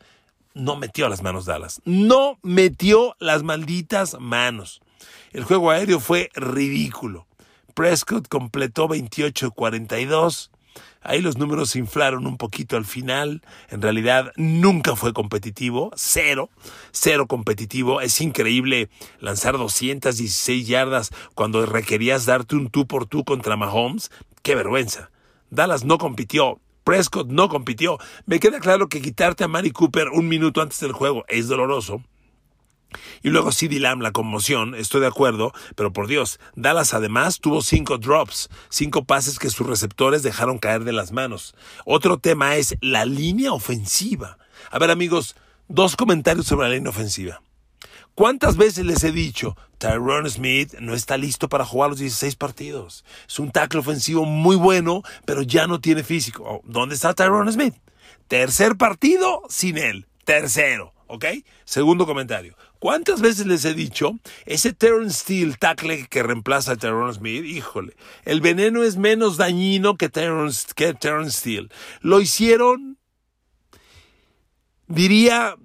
No 0.57 0.77
metió 0.77 1.11
las 1.11 1.23
manos 1.23 1.45
Dallas. 1.45 1.83
No 1.85 2.39
metió 2.43 3.15
las 3.19 3.43
malditas 3.43 4.17
manos. 4.19 4.81
El 5.35 5.45
juego 5.45 5.71
aéreo 5.71 6.01
fue 6.01 6.31
ridículo. 6.35 7.27
Prescott 7.75 8.27
completó 8.27 8.89
28-42. 8.89 10.49
Ahí 11.03 11.21
los 11.21 11.37
números 11.37 11.69
se 11.69 11.79
inflaron 11.79 12.27
un 12.27 12.39
poquito 12.39 12.79
al 12.79 12.87
final. 12.87 13.43
En 13.69 13.83
realidad 13.83 14.33
nunca 14.37 14.97
fue 14.97 15.13
competitivo. 15.13 15.91
Cero. 15.95 16.49
Cero 16.91 17.27
competitivo. 17.27 18.01
Es 18.01 18.19
increíble 18.23 18.89
lanzar 19.21 19.59
216 19.59 20.67
yardas 20.67 21.11
cuando 21.35 21.67
requerías 21.67 22.25
darte 22.25 22.57
un 22.57 22.71
tú 22.71 22.87
por 22.87 23.05
tú 23.05 23.27
contra 23.27 23.59
Mahomes. 23.59 24.11
Qué 24.41 24.55
vergüenza. 24.55 25.11
Dallas 25.51 25.85
no 25.85 25.99
compitió. 25.99 26.61
Prescott 26.87 27.27
no 27.27 27.49
compitió. 27.49 27.99
Me 28.27 28.39
queda 28.39 28.61
claro 28.61 28.89
que 28.89 29.03
quitarte 29.03 29.43
a 29.43 29.49
Mari 29.49 29.73
Cooper 29.73 30.11
un 30.11 30.29
minuto 30.29 30.63
antes 30.63 30.79
del 30.79 30.93
juego 30.93 31.25
es 31.27 31.49
doloroso. 31.49 32.05
Y 33.25 33.31
luego 33.31 33.51
CD 33.51 33.81
Lamb, 33.81 34.03
la 34.03 34.13
conmoción, 34.13 34.77
estoy 34.77 35.01
de 35.01 35.09
acuerdo, 35.09 35.53
pero 35.75 35.93
por 35.93 36.07
Dios, 36.07 36.39
Dallas 36.55 36.95
además 36.95 37.41
tuvo 37.41 37.61
cinco 37.61 37.99
drops, 37.99 38.51
cinco 38.69 39.05
pases 39.05 39.41
que 39.41 39.51
sus 39.51 39.67
receptores 39.67 40.23
dejaron 40.23 40.59
caer 40.59 40.85
de 40.85 40.93
las 40.93 41.11
manos. 41.11 41.57
Otro 41.85 42.19
tema 42.19 42.55
es 42.55 42.77
la 42.81 43.05
línea 43.05 43.53
ofensiva. 43.53 44.39
A 44.71 44.79
ver 44.79 44.93
amigos, 44.93 45.35
dos 45.67 45.97
comentarios 45.97 46.47
sobre 46.47 46.69
la 46.69 46.75
línea 46.77 46.91
ofensiva. 46.91 47.43
¿Cuántas 48.17 48.57
veces 48.57 48.87
les 48.87 49.05
he 49.05 49.13
dicho, 49.13 49.59
Tyrone 49.77 50.31
Smith 50.31 50.73
no 50.81 50.95
está 50.95 51.19
listo 51.19 51.51
para 51.51 51.67
jugar 51.67 51.91
los 51.91 51.99
16 51.99 52.35
partidos? 52.37 53.05
Es 53.29 53.39
un 53.39 53.51
tackle 53.51 53.81
ofensivo 53.81 54.25
muy 54.25 54.57
bueno, 54.57 55.03
pero 55.27 55.43
ya 55.43 55.67
no 55.67 55.83
tiene 55.83 56.03
físico. 56.03 56.43
Oh, 56.47 56.63
¿Dónde 56.65 56.95
está 56.95 57.13
Tyrone 57.13 57.53
Smith? 57.53 57.75
Tercer 58.27 58.77
partido 58.77 59.43
sin 59.51 59.77
él. 59.77 60.07
Tercero. 60.25 60.95
¿Ok? 61.09 61.27
Segundo 61.67 62.07
comentario. 62.07 62.57
¿Cuántas 62.79 63.21
veces 63.21 63.45
les 63.45 63.67
he 63.67 63.75
dicho? 63.75 64.19
Ese 64.47 64.73
Terrence 64.73 65.19
Steele 65.19 65.55
tackle 65.61 66.07
que 66.09 66.23
reemplaza 66.23 66.73
a 66.73 66.77
Terrence 66.77 67.19
Smith, 67.19 67.45
híjole, 67.45 67.97
el 68.25 68.41
veneno 68.41 68.83
es 68.83 68.97
menos 68.97 69.37
dañino 69.37 69.99
que 69.99 70.09
Terrence, 70.09 70.69
que 70.75 70.97
Steele. 71.29 71.69
Lo 72.01 72.23
hicieron, 72.23 72.97
diría 74.87 75.57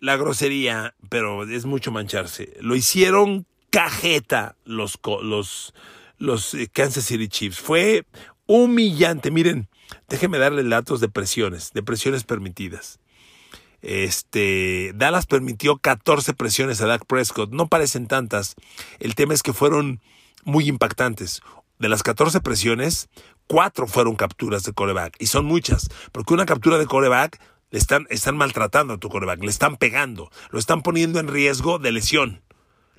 la 0.00 0.16
grosería, 0.16 0.94
pero 1.08 1.44
es 1.44 1.66
mucho 1.66 1.92
mancharse. 1.92 2.54
Lo 2.60 2.74
hicieron 2.74 3.46
cajeta 3.70 4.56
los, 4.64 4.98
los, 5.22 5.74
los 6.18 6.54
eh, 6.54 6.68
Kansas 6.72 7.04
City 7.04 7.28
Chiefs. 7.28 7.60
Fue 7.60 8.06
humillante. 8.46 9.30
Miren, 9.30 9.68
déjenme 10.08 10.38
darle 10.38 10.64
datos 10.64 11.00
de 11.00 11.08
presiones, 11.08 11.72
de 11.72 11.82
presiones 11.82 12.24
permitidas. 12.24 12.98
Este, 13.82 14.92
Dallas 14.94 15.26
permitió 15.26 15.78
14 15.78 16.34
presiones 16.34 16.80
a 16.80 16.86
Dak 16.86 17.06
Prescott. 17.06 17.50
No 17.50 17.68
parecen 17.68 18.06
tantas. 18.06 18.56
El 18.98 19.14
tema 19.14 19.34
es 19.34 19.42
que 19.42 19.52
fueron 19.52 20.00
muy 20.44 20.68
impactantes. 20.68 21.42
De 21.78 21.88
las 21.88 22.02
14 22.02 22.40
presiones, 22.40 23.08
4 23.46 23.86
fueron 23.86 24.16
capturas 24.16 24.64
de 24.64 24.72
coreback. 24.72 25.16
Y 25.18 25.26
son 25.26 25.46
muchas, 25.46 25.88
porque 26.12 26.34
una 26.34 26.44
captura 26.44 26.76
de 26.76 26.86
coreback 26.86 27.40
le 27.70 27.78
están, 27.78 28.06
están 28.10 28.36
maltratando 28.36 28.94
a 28.94 28.98
tu 28.98 29.08
coreback, 29.08 29.42
le 29.42 29.50
están 29.50 29.76
pegando, 29.76 30.30
lo 30.50 30.58
están 30.58 30.82
poniendo 30.82 31.20
en 31.20 31.28
riesgo 31.28 31.78
de 31.78 31.92
lesión. 31.92 32.42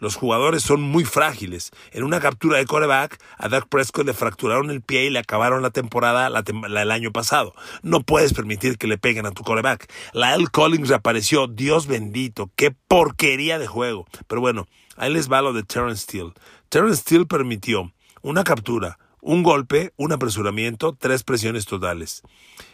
Los 0.01 0.15
jugadores 0.15 0.63
son 0.63 0.81
muy 0.81 1.05
frágiles. 1.05 1.69
En 1.91 2.03
una 2.03 2.19
captura 2.19 2.57
de 2.57 2.65
coreback, 2.65 3.21
a 3.37 3.49
Dak 3.49 3.67
Prescott 3.69 4.07
le 4.07 4.15
fracturaron 4.15 4.71
el 4.71 4.81
pie 4.81 5.05
y 5.05 5.09
le 5.11 5.19
acabaron 5.19 5.61
la 5.61 5.69
temporada 5.69 6.27
la 6.27 6.43
el 6.43 6.91
año 6.91 7.11
pasado. 7.11 7.53
No 7.83 8.01
puedes 8.01 8.33
permitir 8.33 8.79
que 8.79 8.87
le 8.87 8.97
peguen 8.97 9.27
a 9.27 9.31
tu 9.31 9.43
coreback. 9.43 9.93
Lyle 10.13 10.49
Collins 10.49 10.89
reapareció. 10.89 11.45
Dios 11.45 11.85
bendito. 11.85 12.49
Qué 12.55 12.71
porquería 12.71 13.59
de 13.59 13.67
juego. 13.67 14.07
Pero 14.25 14.41
bueno, 14.41 14.65
ahí 14.97 15.13
les 15.13 15.31
va 15.31 15.43
lo 15.43 15.53
de 15.53 15.61
Terrence 15.61 16.01
Steele. 16.01 16.33
Terrence 16.69 17.01
Steele 17.01 17.27
permitió 17.27 17.93
una 18.23 18.43
captura, 18.43 18.97
un 19.21 19.43
golpe, 19.43 19.93
un 19.97 20.11
apresuramiento, 20.11 20.95
tres 20.99 21.23
presiones 21.23 21.65
totales. 21.65 22.23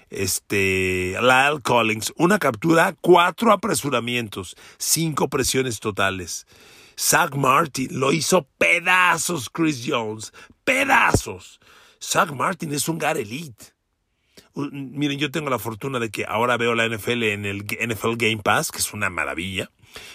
Este, 0.09 1.17
Lyle 1.21 1.61
Collins, 1.61 2.13
una 2.15 2.39
captura, 2.39 2.95
cuatro 3.01 3.51
apresuramientos, 3.51 4.55
cinco 4.77 5.27
presiones 5.27 5.79
totales. 5.79 6.47
Zach 6.99 7.35
Martin 7.35 7.99
lo 7.99 8.11
hizo 8.11 8.47
pedazos 8.57 9.49
Chris 9.49 9.83
Jones, 9.85 10.33
pedazos. 10.63 11.59
Zach 12.01 12.31
Martin 12.31 12.73
es 12.73 12.87
un 12.87 12.97
gar 12.97 13.17
elite. 13.17 13.73
Miren, 14.55 15.19
yo 15.19 15.29
tengo 15.29 15.51
la 15.51 15.59
fortuna 15.59 15.99
de 15.99 16.09
que 16.09 16.25
ahora 16.25 16.57
veo 16.57 16.73
la 16.73 16.87
NFL 16.87 17.23
en 17.23 17.45
el 17.45 17.65
NFL 17.65 18.15
Game 18.17 18.37
Pass, 18.37 18.71
que 18.71 18.79
es 18.79 18.93
una 18.93 19.11
maravilla, 19.11 19.69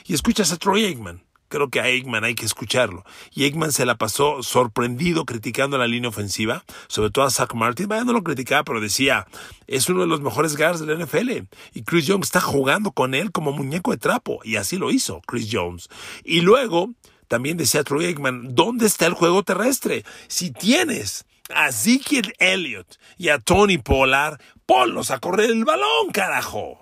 y 0.04 0.14
escuchas 0.14 0.50
a 0.50 0.56
Troy 0.56 0.84
Aikman 0.84 1.22
creo 1.52 1.68
que 1.68 1.80
a 1.80 1.88
Eggman 1.88 2.24
hay 2.24 2.34
que 2.34 2.46
escucharlo. 2.46 3.04
Y 3.30 3.44
Eggman 3.44 3.72
se 3.72 3.84
la 3.84 3.96
pasó 3.96 4.42
sorprendido 4.42 5.26
criticando 5.26 5.76
la 5.76 5.86
línea 5.86 6.08
ofensiva, 6.08 6.64
sobre 6.88 7.10
todo 7.10 7.26
a 7.26 7.30
Zach 7.30 7.52
Martin. 7.52 7.88
Vaya, 7.88 8.04
no 8.04 8.14
lo 8.14 8.24
criticaba, 8.24 8.64
pero 8.64 8.80
decía, 8.80 9.26
es 9.66 9.88
uno 9.90 10.00
de 10.00 10.06
los 10.06 10.22
mejores 10.22 10.56
guards 10.56 10.80
de 10.80 10.86
la 10.86 11.04
NFL. 11.04 11.46
Y 11.74 11.82
Chris 11.82 12.06
Jones 12.08 12.28
está 12.28 12.40
jugando 12.40 12.92
con 12.92 13.14
él 13.14 13.32
como 13.32 13.52
muñeco 13.52 13.90
de 13.90 13.98
trapo. 13.98 14.40
Y 14.44 14.56
así 14.56 14.78
lo 14.78 14.90
hizo 14.90 15.20
Chris 15.26 15.50
Jones. 15.52 15.90
Y 16.24 16.40
luego, 16.40 16.90
también 17.28 17.58
decía 17.58 17.84
Troy 17.84 18.06
Eggman, 18.06 18.54
¿dónde 18.54 18.86
está 18.86 19.04
el 19.04 19.12
juego 19.12 19.42
terrestre? 19.42 20.04
Si 20.28 20.52
tienes 20.52 21.26
a 21.54 21.68
Ezekiel 21.68 22.32
Elliott 22.38 22.96
y 23.18 23.28
a 23.28 23.38
Tony 23.38 23.76
Pollard, 23.76 24.40
ponlos 24.64 25.10
a 25.10 25.18
correr 25.18 25.50
el 25.50 25.66
balón, 25.66 26.10
carajo 26.12 26.81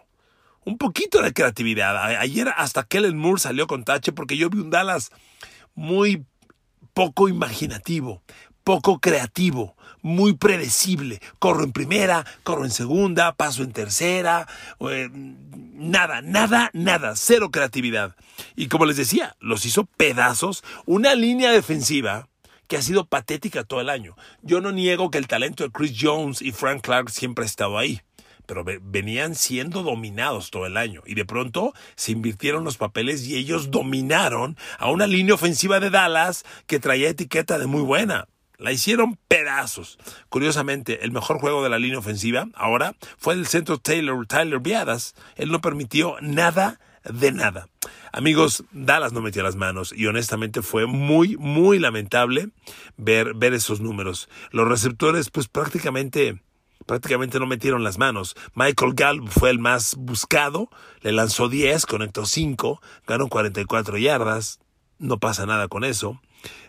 un 0.64 0.78
poquito 0.78 1.22
de 1.22 1.32
creatividad. 1.32 1.96
Ayer 2.18 2.52
hasta 2.56 2.84
Kellen 2.84 3.16
Moore 3.16 3.40
salió 3.40 3.66
con 3.66 3.84
tache 3.84 4.12
porque 4.12 4.36
yo 4.36 4.50
vi 4.50 4.58
un 4.58 4.70
Dallas 4.70 5.10
muy 5.74 6.24
poco 6.94 7.28
imaginativo, 7.28 8.22
poco 8.64 8.98
creativo, 8.98 9.76
muy 10.02 10.34
predecible. 10.34 11.20
Corro 11.38 11.64
en 11.64 11.72
primera, 11.72 12.24
corro 12.42 12.64
en 12.64 12.70
segunda, 12.70 13.34
paso 13.34 13.62
en 13.62 13.72
tercera, 13.72 14.46
eh, 14.80 15.08
nada, 15.12 16.22
nada, 16.22 16.70
nada, 16.72 17.14
cero 17.16 17.50
creatividad. 17.50 18.16
Y 18.56 18.68
como 18.68 18.86
les 18.86 18.96
decía, 18.96 19.36
los 19.40 19.64
hizo 19.66 19.84
pedazos, 19.84 20.62
una 20.86 21.14
línea 21.14 21.52
defensiva 21.52 22.28
que 22.66 22.76
ha 22.76 22.82
sido 22.82 23.06
patética 23.06 23.64
todo 23.64 23.80
el 23.80 23.88
año. 23.88 24.14
Yo 24.42 24.60
no 24.60 24.70
niego 24.70 25.10
que 25.10 25.18
el 25.18 25.26
talento 25.26 25.64
de 25.64 25.72
Chris 25.72 25.96
Jones 26.00 26.40
y 26.40 26.52
Frank 26.52 26.82
Clark 26.82 27.10
siempre 27.10 27.44
ha 27.44 27.46
estado 27.46 27.76
ahí 27.76 28.00
pero 28.50 28.64
venían 28.64 29.36
siendo 29.36 29.84
dominados 29.84 30.50
todo 30.50 30.66
el 30.66 30.76
año 30.76 31.02
y 31.06 31.14
de 31.14 31.24
pronto 31.24 31.72
se 31.94 32.10
invirtieron 32.10 32.64
los 32.64 32.78
papeles 32.78 33.24
y 33.24 33.36
ellos 33.36 33.70
dominaron 33.70 34.56
a 34.80 34.90
una 34.90 35.06
línea 35.06 35.34
ofensiva 35.34 35.78
de 35.78 35.88
Dallas 35.88 36.44
que 36.66 36.80
traía 36.80 37.10
etiqueta 37.10 37.60
de 37.60 37.68
muy 37.68 37.82
buena. 37.82 38.26
La 38.58 38.72
hicieron 38.72 39.16
pedazos. 39.28 40.00
Curiosamente, 40.30 41.04
el 41.04 41.12
mejor 41.12 41.38
juego 41.38 41.62
de 41.62 41.68
la 41.68 41.78
línea 41.78 42.00
ofensiva 42.00 42.48
ahora 42.54 42.96
fue 43.18 43.34
el 43.34 43.46
centro 43.46 43.78
Taylor, 43.78 44.26
Tyler 44.26 44.58
Viadas. 44.58 45.14
Él 45.36 45.52
no 45.52 45.60
permitió 45.60 46.16
nada 46.20 46.80
de 47.04 47.30
nada. 47.30 47.68
Amigos, 48.10 48.64
Dallas 48.72 49.12
no 49.12 49.20
metió 49.20 49.44
las 49.44 49.54
manos 49.54 49.94
y 49.96 50.06
honestamente 50.06 50.60
fue 50.60 50.86
muy, 50.86 51.36
muy 51.36 51.78
lamentable 51.78 52.48
ver, 52.96 53.34
ver 53.34 53.54
esos 53.54 53.80
números. 53.80 54.28
Los 54.50 54.66
receptores, 54.66 55.30
pues 55.30 55.46
prácticamente 55.46 56.42
prácticamente 56.90 57.38
no 57.38 57.46
metieron 57.46 57.84
las 57.84 57.98
manos. 57.98 58.34
Michael 58.56 58.94
Gallup 58.94 59.28
fue 59.28 59.50
el 59.50 59.60
más 59.60 59.94
buscado, 59.94 60.68
le 61.02 61.12
lanzó 61.12 61.48
10, 61.48 61.86
conectó 61.86 62.26
5, 62.26 62.82
ganó 63.06 63.28
44 63.28 63.96
yardas, 63.96 64.58
no 64.98 65.18
pasa 65.18 65.46
nada 65.46 65.68
con 65.68 65.84
eso. 65.84 66.20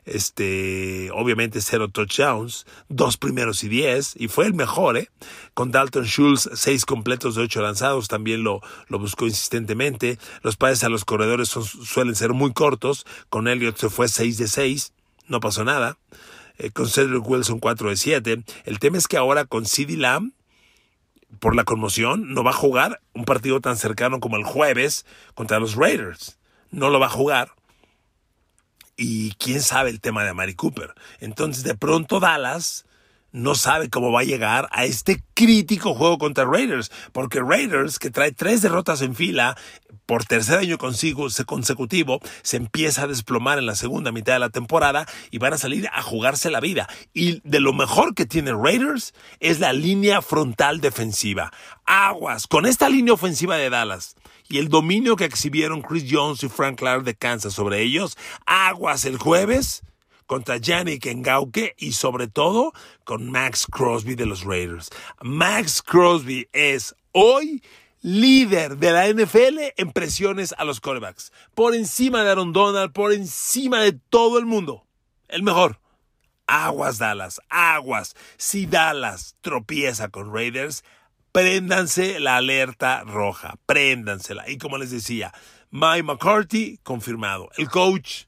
Este, 0.06 1.10
obviamente 1.12 1.60
cero 1.60 1.90
touchdowns, 1.90 2.68
dos 2.88 3.18
primeros 3.18 3.64
y 3.64 3.68
10, 3.68 4.14
y 4.18 4.28
fue 4.28 4.46
el 4.46 4.54
mejor, 4.54 4.96
¿eh? 4.98 5.10
Con 5.56 5.72
Dalton 5.72 6.06
Schultz, 6.06 6.52
seis 6.54 6.86
completos 6.86 7.34
de 7.34 7.42
ocho 7.42 7.64
lanzados, 7.64 8.08
también 8.08 8.44
lo, 8.44 8.62
lo 8.90 9.00
buscó 9.00 9.26
insistentemente. 9.26 10.20
Los 10.44 10.56
pases 10.56 10.84
a 10.84 10.90
los 10.90 11.04
corredores 11.04 11.50
suelen 11.50 12.14
ser 12.14 12.34
muy 12.34 12.54
cortos, 12.54 13.08
con 13.32 13.48
Elliott 13.48 13.78
se 13.78 13.90
fue 13.90 14.08
6 14.08 14.38
de 14.38 14.48
6, 14.48 14.94
no 15.26 15.40
pasó 15.40 15.64
nada. 15.64 15.98
Eh, 16.62 16.70
con 16.70 16.88
Cedric 16.88 17.28
Wilson 17.28 17.60
4 17.60 17.90
de 17.90 17.96
7. 17.96 18.44
El 18.66 18.78
tema 18.78 19.00
es 19.00 19.08
que 19.08 19.18
ahora 19.18 19.46
con 19.46 19.66
CeeDee 19.66 19.98
Lamb, 19.98 20.34
por 21.40 21.56
la 21.56 21.64
conmoción, 21.64 22.36
no 22.36 22.44
va 22.44 22.52
a 22.52 22.54
jugar 22.54 23.02
un 23.14 23.26
partido 23.26 23.62
tan 23.62 23.78
cercano 23.78 24.20
como 24.20 24.38
el 24.38 24.44
jueves 24.44 25.08
contra 25.34 25.60
los 25.60 25.76
Raiders. 25.76 26.38
No 26.70 26.92
lo 26.92 27.00
va 27.00 27.08
a 27.08 27.10
jugar. 27.10 27.54
Y 28.96 29.32
quién 29.40 29.62
sabe 29.62 29.90
el 29.90 30.02
tema 30.02 30.24
de 30.24 30.36
Mari 30.36 30.54
Cooper. 30.54 30.94
Entonces, 31.20 31.64
de 31.64 31.74
pronto 31.74 32.20
Dallas 32.20 32.86
no 33.32 33.56
sabe 33.56 33.90
cómo 33.90 34.12
va 34.12 34.20
a 34.20 34.26
llegar 34.26 34.68
a 34.72 34.86
este 34.86 35.24
crítico 35.34 35.96
juego 35.96 36.20
contra 36.20 36.46
Raiders, 36.46 36.92
porque 37.12 37.40
Raiders, 37.40 37.98
que 37.98 38.12
trae 38.12 38.34
tres 38.34 38.62
derrotas 38.62 39.02
en 39.02 39.16
fila 39.16 39.58
por 40.06 40.26
tercer 40.26 40.60
año 40.60 40.78
consecutivo, 40.78 42.20
se 42.42 42.58
empieza 42.58 43.04
a 43.04 43.08
desplomar 43.08 43.60
en 43.60 43.66
la 43.66 43.76
segunda 43.76 44.12
mitad 44.12 44.34
de 44.34 44.40
la 44.40 44.50
temporada 44.50 45.08
y 45.30 45.38
van 45.38 45.54
a 45.54 45.58
salir 45.58 45.88
a 45.94 46.02
jugarse 46.02 46.52
la 46.52 46.60
vida. 46.60 46.90
Y 47.14 47.42
de 47.44 47.60
lo 47.60 47.74
mejor 47.74 48.14
que 48.14 48.26
tiene 48.26 48.54
Raiders 48.54 49.14
es 49.40 49.60
la 49.60 49.74
línea 49.74 50.22
frontal 50.22 50.82
defensiva. 50.82 51.52
Aguas, 51.86 52.48
con 52.48 52.66
esta 52.66 52.90
línea 52.90 53.14
ofensiva 53.14 53.58
de 53.58 53.70
Dallas 53.70 54.16
y 54.50 54.58
el 54.58 54.68
dominio 54.68 55.16
que 55.16 55.26
exhibieron 55.26 55.82
Chris 55.82 56.06
Jones 56.10 56.44
y 56.44 56.50
Frank 56.50 56.80
Clark 56.80 57.04
de 57.04 57.16
Kansas 57.16 57.54
sobre 57.54 57.82
ellos, 57.82 58.18
aguas 58.46 59.06
el 59.06 59.18
jueves 59.18 59.84
contra 60.32 60.58
Yannick 60.58 61.08
Ngauke 61.08 61.76
y 61.78 61.92
sobre 61.92 62.28
todo 62.28 62.74
con 63.04 63.30
Max 63.32 63.68
Crosby 63.70 64.16
de 64.16 64.26
los 64.26 64.44
Raiders. 64.46 64.90
Max 65.22 65.82
Crosby 65.82 66.48
es 66.54 66.96
hoy 67.12 67.62
líder 68.02 68.78
de 68.78 68.92
la 68.92 69.08
NFL 69.08 69.74
en 69.78 69.92
presiones 69.92 70.54
a 70.58 70.66
los 70.66 70.82
quarterbacks. 70.82 71.32
Por 71.54 71.76
encima 71.76 72.24
de 72.24 72.32
Aaron 72.32 72.54
Donald, 72.54 72.92
por 72.92 73.14
encima 73.14 73.82
de 73.82 73.94
todo 73.94 74.40
el 74.40 74.46
mundo. 74.46 74.86
El 75.28 75.44
mejor. 75.44 75.80
Aguas 76.48 76.98
Dallas, 76.98 77.40
aguas. 77.50 78.16
Si 78.38 78.66
Dallas 78.66 79.36
tropieza 79.42 80.10
con 80.10 80.34
Raiders, 80.34 80.84
préndanse 81.32 82.20
la 82.20 82.38
alerta 82.38 83.04
roja, 83.04 83.56
préndansela. 83.66 84.50
Y 84.50 84.58
como 84.58 84.78
les 84.78 84.92
decía, 84.92 85.34
Mike 85.70 86.04
McCarthy 86.04 86.80
confirmado. 86.84 87.50
El 87.58 87.70
coach 87.70 88.26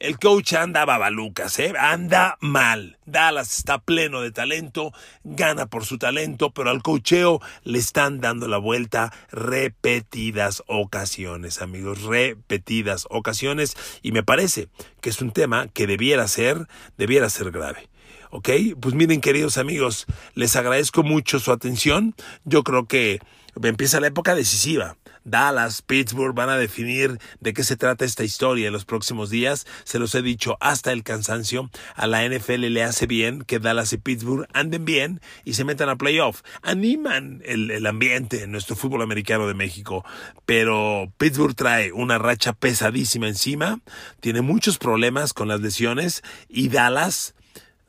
el 0.00 0.18
coach 0.18 0.54
anda 0.54 0.86
babalucas, 0.86 1.58
¿eh? 1.58 1.74
anda 1.78 2.38
mal. 2.40 2.96
Dallas 3.04 3.58
está 3.58 3.78
pleno 3.78 4.22
de 4.22 4.32
talento, 4.32 4.92
gana 5.24 5.66
por 5.66 5.84
su 5.84 5.98
talento, 5.98 6.50
pero 6.52 6.70
al 6.70 6.82
cocheo 6.82 7.40
le 7.64 7.78
están 7.78 8.20
dando 8.20 8.48
la 8.48 8.56
vuelta 8.56 9.12
repetidas 9.30 10.62
ocasiones, 10.66 11.60
amigos, 11.60 12.02
repetidas 12.02 13.06
ocasiones. 13.10 13.76
Y 14.02 14.12
me 14.12 14.22
parece 14.22 14.68
que 15.02 15.10
es 15.10 15.20
un 15.20 15.32
tema 15.32 15.68
que 15.68 15.86
debiera 15.86 16.26
ser, 16.28 16.66
debiera 16.96 17.28
ser 17.28 17.50
grave. 17.50 17.90
¿Ok? 18.30 18.48
Pues 18.80 18.94
miren, 18.94 19.20
queridos 19.20 19.58
amigos, 19.58 20.06
les 20.34 20.56
agradezco 20.56 21.02
mucho 21.02 21.40
su 21.40 21.52
atención. 21.52 22.14
Yo 22.44 22.62
creo 22.62 22.86
que 22.86 23.20
empieza 23.62 24.00
la 24.00 24.08
época 24.08 24.34
decisiva. 24.34 24.96
Dallas, 25.24 25.82
Pittsburgh 25.82 26.34
van 26.34 26.48
a 26.48 26.56
definir 26.56 27.18
de 27.40 27.52
qué 27.52 27.62
se 27.62 27.76
trata 27.76 28.04
esta 28.04 28.24
historia 28.24 28.66
en 28.66 28.72
los 28.72 28.84
próximos 28.84 29.30
días. 29.30 29.66
Se 29.84 29.98
los 29.98 30.14
he 30.14 30.22
dicho 30.22 30.56
hasta 30.60 30.92
el 30.92 31.02
cansancio. 31.02 31.70
A 31.94 32.06
la 32.06 32.26
NFL 32.26 32.66
le 32.68 32.82
hace 32.82 33.06
bien 33.06 33.42
que 33.42 33.58
Dallas 33.58 33.92
y 33.92 33.98
Pittsburgh 33.98 34.46
anden 34.52 34.84
bien 34.84 35.20
y 35.44 35.54
se 35.54 35.64
metan 35.64 35.88
a 35.88 35.96
playoff. 35.96 36.42
Animan 36.62 37.42
el, 37.44 37.70
el 37.70 37.86
ambiente 37.86 38.44
en 38.44 38.52
nuestro 38.52 38.76
fútbol 38.76 39.02
americano 39.02 39.46
de 39.46 39.54
México. 39.54 40.04
Pero 40.46 41.12
Pittsburgh 41.18 41.54
trae 41.54 41.92
una 41.92 42.18
racha 42.18 42.52
pesadísima 42.52 43.28
encima. 43.28 43.80
Tiene 44.20 44.40
muchos 44.40 44.78
problemas 44.78 45.32
con 45.32 45.48
las 45.48 45.60
lesiones 45.60 46.22
y 46.48 46.68
Dallas 46.68 47.34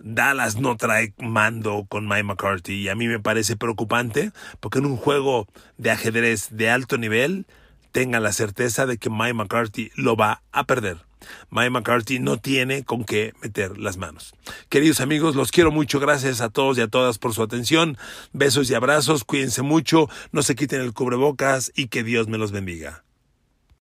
Dallas 0.04 0.58
no 0.58 0.78
trae 0.78 1.14
mando 1.20 1.86
con 1.88 2.08
Mike 2.08 2.24
McCarthy 2.24 2.74
y 2.74 2.90
a 2.90 2.96
mí 2.96 3.08
me 3.08 3.20
parece 3.20 3.56
preocupante 3.56 4.32
porque 4.60 4.80
en 4.80 4.86
un 4.86 4.98
juego 4.98 5.48
de 5.78 5.92
ajedrez 5.92 6.50
de 6.52 6.70
alto 6.70 6.98
nivel 6.98 7.46
tenga 7.92 8.20
la 8.20 8.32
certeza 8.32 8.86
de 8.86 8.98
que 8.98 9.10
Mike 9.10 9.34
McCarthy 9.34 9.92
lo 9.96 10.16
va 10.16 10.42
a 10.52 10.66
perder. 10.66 10.98
Mike 11.50 11.70
McCarthy 11.70 12.20
no 12.20 12.38
tiene 12.38 12.84
con 12.84 13.04
qué 13.04 13.34
meter 13.42 13.78
las 13.78 13.98
manos. 13.98 14.34
Queridos 14.70 15.02
amigos, 15.02 15.36
los 15.36 15.52
quiero 15.52 15.72
mucho. 15.72 16.00
Gracias 16.00 16.42
a 16.42 16.50
todos 16.50 16.78
y 16.78 16.82
a 16.82 16.88
todas 16.88 17.20
por 17.20 17.34
su 17.34 17.44
atención. 17.44 17.98
Besos 18.34 18.70
y 18.72 18.74
abrazos. 18.74 19.24
Cuídense 19.24 19.62
mucho. 19.62 20.10
No 20.32 20.42
se 20.42 20.56
quiten 20.56 20.82
el 20.82 20.94
cubrebocas 20.94 21.72
y 21.76 21.88
que 21.88 22.04
Dios 22.04 22.28
me 22.28 22.38
los 22.38 22.52
bendiga. 22.52 23.04